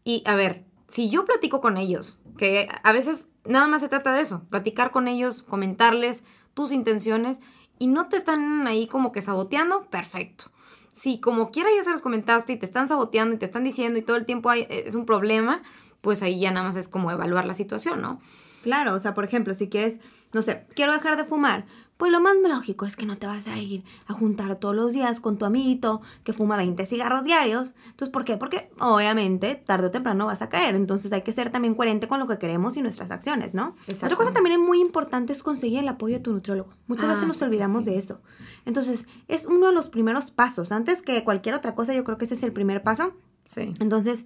Y 0.05 0.23
a 0.25 0.35
ver, 0.35 0.63
si 0.87 1.09
yo 1.09 1.25
platico 1.25 1.59
con 1.59 1.77
ellos, 1.77 2.19
que 2.37 2.69
a 2.83 2.91
veces 2.93 3.27
nada 3.45 3.67
más 3.67 3.81
se 3.81 3.89
trata 3.89 4.13
de 4.13 4.21
eso, 4.21 4.43
platicar 4.49 4.91
con 4.91 5.07
ellos, 5.07 5.43
comentarles 5.43 6.23
tus 6.53 6.71
intenciones 6.71 7.41
y 7.77 7.87
no 7.87 8.07
te 8.07 8.17
están 8.17 8.67
ahí 8.67 8.87
como 8.87 9.11
que 9.11 9.21
saboteando, 9.21 9.85
perfecto. 9.89 10.45
Si 10.91 11.19
como 11.19 11.51
quiera 11.51 11.69
ya 11.75 11.83
se 11.83 11.91
los 11.91 12.01
comentaste 12.01 12.53
y 12.53 12.57
te 12.57 12.65
están 12.65 12.87
saboteando 12.87 13.35
y 13.35 13.39
te 13.39 13.45
están 13.45 13.63
diciendo 13.63 13.99
y 13.99 14.01
todo 14.01 14.17
el 14.17 14.25
tiempo 14.25 14.49
hay, 14.49 14.67
es 14.69 14.95
un 14.95 15.05
problema, 15.05 15.61
pues 16.01 16.21
ahí 16.21 16.39
ya 16.39 16.51
nada 16.51 16.67
más 16.67 16.75
es 16.75 16.87
como 16.87 17.11
evaluar 17.11 17.45
la 17.45 17.53
situación, 17.53 18.01
¿no? 18.01 18.19
Claro, 18.63 18.93
o 18.93 18.99
sea, 18.99 19.13
por 19.13 19.23
ejemplo, 19.23 19.53
si 19.53 19.69
quieres, 19.69 19.99
no 20.33 20.41
sé, 20.41 20.65
quiero 20.75 20.93
dejar 20.93 21.17
de 21.17 21.23
fumar, 21.23 21.65
pues 21.97 22.11
lo 22.11 22.19
más 22.19 22.33
lógico 22.47 22.87
es 22.87 22.95
que 22.95 23.05
no 23.05 23.15
te 23.17 23.27
vas 23.27 23.47
a 23.47 23.59
ir 23.59 23.83
a 24.07 24.13
juntar 24.13 24.55
todos 24.55 24.75
los 24.75 24.91
días 24.91 25.19
con 25.19 25.37
tu 25.37 25.45
amiguito 25.45 26.01
que 26.23 26.33
fuma 26.33 26.57
20 26.57 26.83
cigarros 26.87 27.23
diarios. 27.23 27.73
Entonces, 27.91 28.09
¿por 28.09 28.25
qué? 28.25 28.37
Porque 28.37 28.71
obviamente 28.79 29.53
tarde 29.53 29.85
o 29.87 29.91
temprano 29.91 30.25
vas 30.25 30.41
a 30.41 30.49
caer. 30.49 30.73
Entonces 30.73 31.13
hay 31.13 31.21
que 31.21 31.31
ser 31.31 31.51
también 31.51 31.75
coherente 31.75 32.07
con 32.07 32.19
lo 32.19 32.25
que 32.27 32.39
queremos 32.39 32.75
y 32.75 32.81
nuestras 32.81 33.11
acciones, 33.11 33.53
¿no? 33.53 33.75
Otra 34.03 34.15
cosa 34.15 34.33
también 34.33 34.59
es 34.59 34.65
muy 34.65 34.81
importante 34.81 35.31
es 35.31 35.43
conseguir 35.43 35.79
el 35.79 35.89
apoyo 35.89 36.15
de 36.15 36.21
tu 36.21 36.33
nutriólogo. 36.33 36.71
Muchas 36.87 37.07
Ah, 37.07 37.13
veces 37.13 37.27
nos 37.27 37.41
olvidamos 37.43 37.83
sí. 37.83 37.91
de 37.91 37.97
eso. 37.97 38.19
Entonces, 38.65 39.05
es 39.27 39.45
uno 39.45 39.67
de 39.67 39.73
los 39.73 39.89
primeros 39.89 40.31
pasos. 40.31 40.71
Antes 40.71 41.03
que 41.03 41.23
cualquier 41.23 41.53
otra 41.53 41.75
cosa, 41.75 41.93
yo 41.93 42.03
creo 42.03 42.17
que 42.17 42.25
ese 42.25 42.33
es 42.33 42.41
el 42.41 42.51
primer 42.51 42.81
paso. 42.81 43.13
Sí. 43.45 43.73
Entonces, 43.79 44.25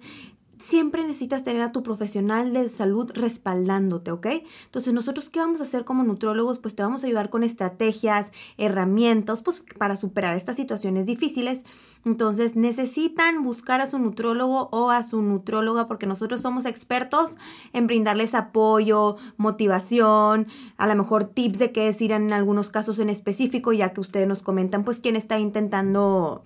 siempre 0.66 1.02
necesitas 1.02 1.44
tener 1.44 1.62
a 1.62 1.70
tu 1.70 1.82
profesional 1.82 2.52
de 2.52 2.68
salud 2.68 3.10
respaldándote, 3.14 4.10
¿ok? 4.10 4.26
Entonces, 4.64 4.92
nosotros, 4.92 5.30
¿qué 5.30 5.38
vamos 5.38 5.60
a 5.60 5.64
hacer 5.64 5.84
como 5.84 6.02
nutrólogos? 6.02 6.58
Pues 6.58 6.74
te 6.74 6.82
vamos 6.82 7.02
a 7.02 7.06
ayudar 7.06 7.30
con 7.30 7.44
estrategias, 7.44 8.32
herramientas, 8.58 9.42
pues 9.42 9.62
para 9.78 9.96
superar 9.96 10.36
estas 10.36 10.56
situaciones 10.56 11.06
difíciles. 11.06 11.60
Entonces, 12.04 12.56
necesitan 12.56 13.44
buscar 13.44 13.80
a 13.80 13.86
su 13.86 13.98
nutrólogo 13.98 14.68
o 14.72 14.90
a 14.90 15.04
su 15.04 15.22
nutróloga 15.22 15.86
porque 15.86 16.06
nosotros 16.06 16.40
somos 16.40 16.66
expertos 16.66 17.36
en 17.72 17.86
brindarles 17.86 18.34
apoyo, 18.34 19.16
motivación, 19.36 20.48
a 20.76 20.86
lo 20.88 20.96
mejor 20.96 21.24
tips 21.24 21.58
de 21.58 21.70
qué 21.70 21.84
decir 21.84 22.10
en 22.10 22.32
algunos 22.32 22.70
casos 22.70 22.98
en 22.98 23.10
específico, 23.10 23.72
ya 23.72 23.92
que 23.92 24.00
ustedes 24.00 24.26
nos 24.26 24.42
comentan, 24.42 24.84
pues, 24.84 25.00
quién 25.00 25.14
está 25.14 25.38
intentando 25.38 26.42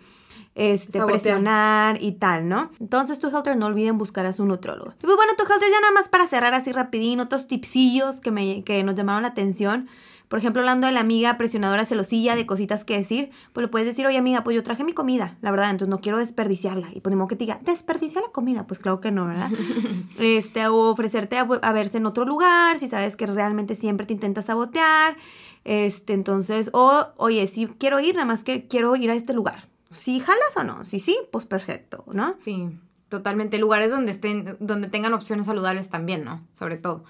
este, 0.54 0.98
Sabotear. 0.98 1.20
presionar 1.20 2.02
y 2.02 2.12
tal, 2.12 2.48
¿no? 2.48 2.70
Entonces, 2.80 3.18
tu 3.18 3.28
Helter, 3.28 3.56
no 3.56 3.66
olviden 3.66 3.98
buscar 3.98 4.26
a 4.26 4.32
su 4.32 4.44
nutrólogo. 4.44 4.94
Y 4.98 5.06
pues 5.06 5.16
bueno, 5.16 5.32
tu 5.36 5.44
Helter, 5.44 5.68
ya 5.70 5.80
nada 5.80 5.92
más 5.92 6.08
para 6.08 6.26
cerrar 6.26 6.54
así 6.54 6.72
rapidín, 6.72 7.20
otros 7.20 7.46
tipsillos 7.46 8.20
que, 8.20 8.30
me, 8.30 8.64
que 8.64 8.82
nos 8.84 8.94
llamaron 8.94 9.22
la 9.22 9.28
atención. 9.28 9.88
Por 10.30 10.38
ejemplo, 10.38 10.62
hablando 10.62 10.86
de 10.86 10.92
la 10.92 11.00
amiga 11.00 11.36
presionadora 11.36 11.84
celosilla, 11.84 12.36
de 12.36 12.46
cositas 12.46 12.84
que 12.84 12.96
decir, 12.96 13.30
pues 13.52 13.64
le 13.64 13.68
puedes 13.68 13.88
decir, 13.88 14.06
oye 14.06 14.16
amiga, 14.16 14.44
pues 14.44 14.54
yo 14.54 14.62
traje 14.62 14.84
mi 14.84 14.92
comida, 14.92 15.36
la 15.40 15.50
verdad, 15.50 15.70
entonces 15.70 15.88
no 15.88 16.00
quiero 16.00 16.18
desperdiciarla. 16.18 16.88
Y 16.94 17.00
pues 17.00 17.10
ni 17.10 17.16
modo 17.16 17.26
que 17.26 17.34
te 17.34 17.46
diga, 17.46 17.58
desperdicia 17.64 18.20
la 18.20 18.28
comida, 18.28 18.64
pues 18.68 18.78
claro 18.78 19.00
que 19.00 19.10
no, 19.10 19.26
¿verdad? 19.26 19.50
este, 20.20 20.68
o 20.68 20.90
ofrecerte 20.90 21.36
a, 21.36 21.40
a 21.40 21.72
verse 21.72 21.96
en 21.96 22.06
otro 22.06 22.24
lugar, 22.26 22.78
si 22.78 22.88
sabes 22.88 23.16
que 23.16 23.26
realmente 23.26 23.74
siempre 23.74 24.06
te 24.06 24.12
intenta 24.12 24.40
sabotear. 24.40 25.16
Este, 25.64 26.12
entonces, 26.12 26.70
o, 26.72 27.08
oye, 27.16 27.48
si 27.48 27.66
quiero 27.66 27.98
ir, 27.98 28.14
nada 28.14 28.26
más 28.26 28.44
que 28.44 28.68
quiero 28.68 28.94
ir 28.94 29.10
a 29.10 29.14
este 29.14 29.32
lugar. 29.32 29.69
Si 29.92 30.20
jalas 30.20 30.56
o 30.56 30.64
no, 30.64 30.84
si 30.84 31.00
sí, 31.00 31.18
pues 31.32 31.46
perfecto, 31.46 32.04
¿no? 32.12 32.36
Sí, 32.44 32.68
totalmente. 33.08 33.58
Lugares 33.58 33.90
donde 33.90 34.12
estén, 34.12 34.56
donde 34.60 34.88
tengan 34.88 35.14
opciones 35.14 35.46
saludables 35.46 35.90
también, 35.90 36.24
¿no? 36.24 36.46
Sobre 36.52 36.76
todo. 36.76 37.04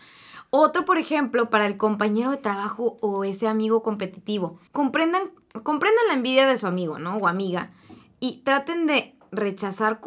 Otro, 0.51 0.85
por 0.85 0.99
ejemplo, 0.99 1.49
para 1.49 1.67
el 1.67 1.77
compañero 1.77 2.31
de 2.31 2.37
trabajo 2.37 2.99
o 3.01 3.25
ese 3.25 3.47
amigo 3.47 3.83
competitivo. 3.83 4.59
Comprendan, 4.73 5.31
comprendan 5.63 6.09
la 6.09 6.15
envidia 6.15 6.47
de 6.49 6.59
su 6.59 6.67
amigo, 6.67 6.99
¿no? 6.99 7.17
O 7.19 7.29
amiga. 7.29 7.71
Y 8.19 8.39
traten 8.39 8.87
de 8.87 9.15
rechazar 9.31 10.01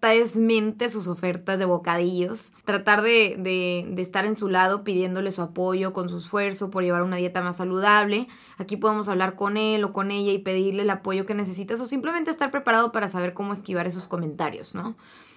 cortésmente 0.00 0.88
sus 0.88 1.08
ofertas 1.08 1.58
de 1.58 1.66
bocadillos. 1.66 2.54
Tratar 2.64 3.02
de, 3.02 3.36
de, 3.38 4.00
estar 4.00 4.24
en 4.24 4.34
su 4.34 4.48
lado 4.48 4.82
pidiéndole 4.82 5.30
su 5.30 5.42
apoyo 5.42 5.92
con 5.92 6.08
su 6.08 6.18
esfuerzo 6.18 6.70
por 6.70 6.82
llevar 6.82 7.02
una 7.02 7.16
dieta 7.16 7.42
más 7.42 7.58
saludable. 7.58 8.26
Aquí 8.56 8.76
podemos 8.76 9.08
hablar 9.08 9.36
con 9.36 9.58
él 9.58 9.84
o 9.84 9.92
con 9.92 10.10
ella 10.10 10.32
y 10.32 10.38
pedirle 10.38 10.82
el 10.82 10.90
apoyo 10.90 11.26
que 11.26 11.34
necesitas 11.34 11.80
o 11.80 11.86
simplemente 11.86 12.30
estar 12.30 12.50
preparado 12.50 12.92
para 12.92 13.08
saber 13.08 13.34
cómo 13.34 13.52
esquivar 13.52 13.86
esos 13.86 14.08
comentarios, 14.08 14.74
¿no? 14.74 14.96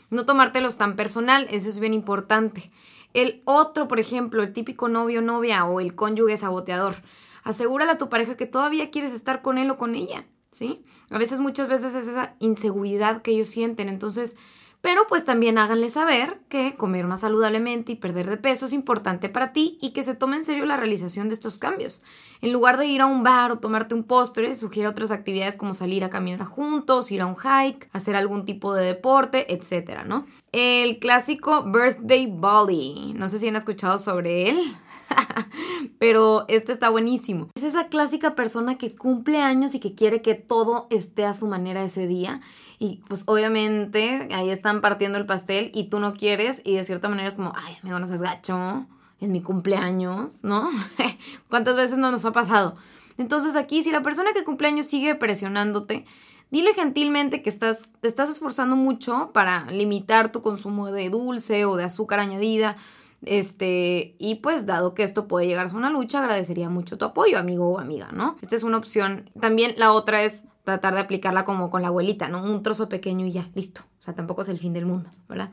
No 0.10 0.26
tomártelos 0.26 0.78
tan 0.78 0.96
personal, 0.96 1.48
eso 1.52 1.68
es 1.68 1.80
bien 1.80 1.94
importante. 1.94 2.72
El 3.14 3.42
otro, 3.46 3.88
por 3.88 4.00
ejemplo, 4.00 4.44
el 4.44 4.54
típico 4.54 4.88
novio 4.88 5.22
novia 5.22 5.66
o 5.66 5.82
el 5.82 5.94
cónyuge 5.94 6.38
saboteador. 6.38 6.96
Asegúrale 7.44 7.92
a 7.92 7.98
tu 7.98 8.10
pareja 8.10 8.38
que 8.38 8.46
todavía 8.46 8.90
quieres 8.90 9.12
estar 9.12 9.42
con 9.42 9.58
él 9.58 9.70
o 9.70 9.78
con 9.78 9.96
ella, 9.96 10.26
¿sí? 10.54 10.84
A 11.10 11.18
veces, 11.18 11.40
muchas 11.40 11.68
veces 11.68 11.96
es 11.96 12.08
esa 12.08 12.36
inseguridad 12.40 13.22
que 13.22 13.32
ellos 13.32 13.50
sienten. 13.50 13.90
Entonces, 13.90 14.38
pero 14.84 15.08
pues 15.08 15.24
también 15.24 15.58
háganle 15.58 15.90
saber 15.90 16.42
que 16.50 16.76
comer 16.76 17.08
más 17.08 17.22
saludablemente 17.22 17.94
y 17.94 17.96
perder 17.96 18.30
de 18.30 18.36
peso 18.36 18.66
es 18.66 18.74
importante 18.74 19.30
para 19.30 19.54
ti 19.54 19.78
y 19.80 19.92
que 19.92 20.04
se 20.04 20.14
tome 20.14 20.36
en 20.36 20.44
serio 20.44 20.66
la 20.66 20.76
realización 20.76 21.30
de 21.30 21.36
estos 21.36 21.58
cambios. 21.58 22.04
En 22.42 22.52
lugar 22.52 22.78
de 22.78 22.88
ir 22.88 23.00
a 23.00 23.06
un 23.06 23.24
bar 23.24 23.50
o 23.52 23.60
tomarte 23.60 23.96
un 23.96 24.04
postre, 24.04 24.58
sugiere 24.58 24.90
otras 24.90 25.12
actividades 25.12 25.56
como 25.56 25.74
salir 25.74 26.04
a 26.04 26.10
caminar 26.10 26.46
juntos, 26.46 27.14
ir 27.14 27.22
a 27.22 27.28
un 27.28 27.38
hike, 27.38 27.88
hacer 27.94 28.18
algún 28.18 28.44
tipo 28.44 28.74
de 28.74 28.84
deporte, 28.84 29.54
etcétera, 29.54 30.04
¿no? 30.04 30.26
El 30.52 31.00
clásico 31.00 31.64
Birthday 31.64 32.28
Body. 32.28 33.14
No 33.16 33.30
sé 33.30 33.40
si 33.40 33.48
han 33.48 33.56
escuchado 33.56 33.98
sobre 33.98 34.50
él. 34.50 34.76
Pero 36.00 36.46
este 36.48 36.72
está 36.72 36.90
buenísimo. 36.90 37.50
Es 37.56 37.64
esa 37.64 37.88
clásica 37.88 38.36
persona 38.36 38.78
que 38.78 38.96
cumple 38.96 39.42
años 39.42 39.76
y 39.76 39.80
que 39.80 39.96
quiere 39.96 40.22
que 40.22 40.36
todo 40.36 40.88
esté 40.90 41.26
a 41.26 41.34
su 41.34 41.48
manera 41.48 41.84
ese 41.84 42.08
día. 42.08 42.42
Y 42.80 43.02
pues 43.08 43.24
obviamente 43.28 44.28
ahí 44.34 44.50
están 44.50 44.82
partiendo 44.82 45.18
el 45.18 45.26
pastel 45.26 45.72
y 45.74 45.86
tú 45.86 46.00
no 46.00 46.14
quieres 46.14 46.62
y 46.66 46.76
de 46.76 46.84
cierta 46.84 47.10
manera 47.10 47.28
es 47.28 47.36
como, 47.36 47.54
ay, 47.56 47.78
amigo, 47.82 48.00
no 48.00 48.08
seas 48.08 48.22
gacho, 48.22 48.88
es 49.20 49.30
mi 49.30 49.42
cumpleaños, 49.42 50.44
¿no? 50.44 50.70
¿Cuántas 51.50 51.76
veces 51.76 51.98
no 51.98 52.12
nos 52.12 52.26
ha 52.26 52.34
pasado? 52.34 52.76
Entonces 53.18 53.56
aquí 53.56 53.84
si 53.84 53.92
la 53.92 54.02
persona 54.02 54.34
que 54.34 54.44
cumple 54.44 54.68
años 54.68 54.88
sigue 54.88 55.16
presionándote, 55.16 56.06
dile 56.52 56.74
gentilmente 56.74 57.42
que 57.42 57.50
estás, 57.50 57.94
te 58.02 58.08
estás 58.08 58.30
esforzando 58.30 58.76
mucho 58.76 59.32
para 59.34 59.66
limitar 59.72 60.32
tu 60.32 60.42
consumo 60.42 60.92
de 60.92 61.10
dulce 61.10 61.66
o 61.66 61.78
de 61.78 61.86
azúcar 61.86 62.20
añadida. 62.20 62.76
Este, 63.26 64.16
y 64.20 64.36
pues 64.36 64.66
dado 64.66 64.94
que 64.94 65.04
esto 65.04 65.28
puede 65.28 65.48
llegar 65.48 65.66
a 65.66 65.70
ser 65.70 65.78
una 65.78 65.90
lucha, 65.90 66.20
agradecería 66.20 66.70
mucho 66.70 66.98
tu 66.98 67.06
apoyo, 67.06 67.38
amigo 67.38 67.70
o 67.70 67.80
amiga, 67.80 68.10
¿no? 68.12 68.36
Esta 68.42 68.56
es 68.56 68.64
una 68.64 68.78
opción. 68.78 69.30
También 69.40 69.76
la 69.78 69.94
otra 69.94 70.24
es 70.24 70.46
tratar 70.64 70.94
de 70.94 71.02
aplicarla 71.02 71.46
como 71.46 71.70
con 71.70 71.82
la 71.82 71.90
abuelita, 71.90 72.28
¿no? 72.28 72.44
Un 72.44 72.64
trozo 72.64 72.90
pequeño 72.90 73.26
y 73.26 73.32
ya, 73.32 73.50
listo. 73.54 73.82
O 73.98 74.02
sea, 74.02 74.14
tampoco 74.14 74.42
es 74.42 74.50
el 74.50 74.60
fin 74.60 74.74
del 74.74 74.86
mundo, 74.86 75.10
¿verdad? 75.28 75.52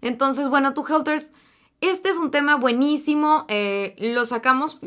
Entonces, 0.00 0.48
bueno, 0.48 0.74
tú, 0.74 0.84
Helters, 0.86 1.32
este 1.80 2.08
es 2.08 2.16
un 2.18 2.30
tema 2.30 2.56
buenísimo. 2.56 3.46
eh, 3.48 3.94
lo 3.98 4.24
sacamos 4.24 4.78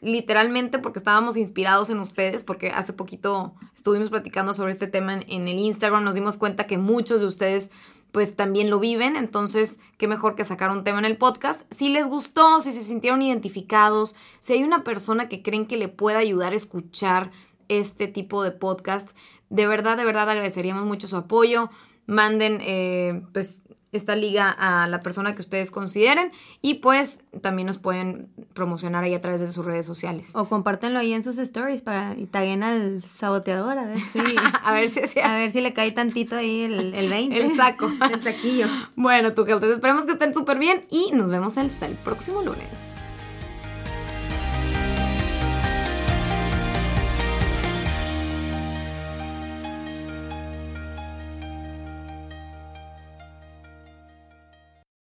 literalmente 0.00 0.78
porque 0.78 0.98
estábamos 0.98 1.36
inspirados 1.36 1.90
en 1.90 2.00
ustedes, 2.00 2.42
porque 2.42 2.70
hace 2.70 2.92
poquito 2.92 3.54
estuvimos 3.74 4.10
platicando 4.10 4.54
sobre 4.54 4.72
este 4.72 4.86
tema 4.86 5.14
en, 5.14 5.24
en 5.28 5.48
el 5.48 5.58
Instagram. 5.58 6.04
Nos 6.04 6.14
dimos 6.14 6.38
cuenta 6.38 6.66
que 6.66 6.78
muchos 6.78 7.20
de 7.20 7.26
ustedes 7.26 7.70
pues 8.12 8.36
también 8.36 8.70
lo 8.70 8.80
viven, 8.80 9.16
entonces 9.16 9.78
qué 9.98 10.08
mejor 10.08 10.34
que 10.34 10.44
sacar 10.44 10.70
un 10.70 10.84
tema 10.84 10.98
en 10.98 11.04
el 11.04 11.16
podcast. 11.16 11.62
Si 11.72 11.88
les 11.88 12.06
gustó, 12.06 12.60
si 12.60 12.72
se 12.72 12.82
sintieron 12.82 13.22
identificados, 13.22 14.16
si 14.38 14.54
hay 14.54 14.64
una 14.64 14.84
persona 14.84 15.28
que 15.28 15.42
creen 15.42 15.66
que 15.66 15.76
le 15.76 15.88
pueda 15.88 16.18
ayudar 16.18 16.52
a 16.52 16.56
escuchar 16.56 17.30
este 17.68 18.08
tipo 18.08 18.42
de 18.42 18.50
podcast. 18.50 19.10
De 19.50 19.66
verdad, 19.66 19.96
de 19.96 20.04
verdad 20.04 20.28
agradeceríamos 20.28 20.84
mucho 20.84 21.08
su 21.08 21.16
apoyo. 21.16 21.70
Manden, 22.06 22.58
eh, 22.62 23.22
pues, 23.32 23.62
esta 23.92 24.16
liga 24.16 24.50
a 24.50 24.86
la 24.86 25.00
persona 25.00 25.34
que 25.34 25.40
ustedes 25.40 25.70
consideren 25.70 26.30
y 26.60 26.74
pues 26.74 27.20
también 27.40 27.66
nos 27.66 27.78
pueden 27.78 28.28
promocionar 28.54 29.04
ahí 29.04 29.14
a 29.14 29.20
través 29.20 29.40
de 29.40 29.50
sus 29.50 29.64
redes 29.64 29.86
sociales. 29.86 30.34
O 30.34 30.48
compártenlo 30.48 30.98
ahí 30.98 31.12
en 31.12 31.22
sus 31.22 31.38
stories 31.38 31.82
para 31.82 32.14
y 32.16 32.26
taguen 32.26 32.62
al 32.62 33.02
saboteador 33.02 33.78
a 33.78 33.86
ver 33.86 34.00
si 34.00 34.18
a 34.64 34.72
ver 34.72 34.88
si 34.88 35.20
a 35.20 35.34
ver 35.34 35.50
si 35.50 35.60
le 35.60 35.72
cae 35.72 35.92
tantito 35.92 36.36
ahí 36.36 36.62
el, 36.62 36.94
el 36.94 37.08
20. 37.08 37.36
El 37.36 37.56
saco. 37.56 37.90
el 38.12 38.22
saquillo. 38.22 38.66
Bueno, 38.96 39.32
tú, 39.34 39.44
Helters, 39.46 39.72
esperemos 39.72 40.04
que 40.04 40.12
estén 40.12 40.34
súper 40.34 40.58
bien 40.58 40.84
y 40.90 41.10
nos 41.12 41.30
vemos 41.30 41.56
hasta 41.56 41.86
el 41.86 41.94
próximo 41.94 42.42
lunes. 42.42 43.07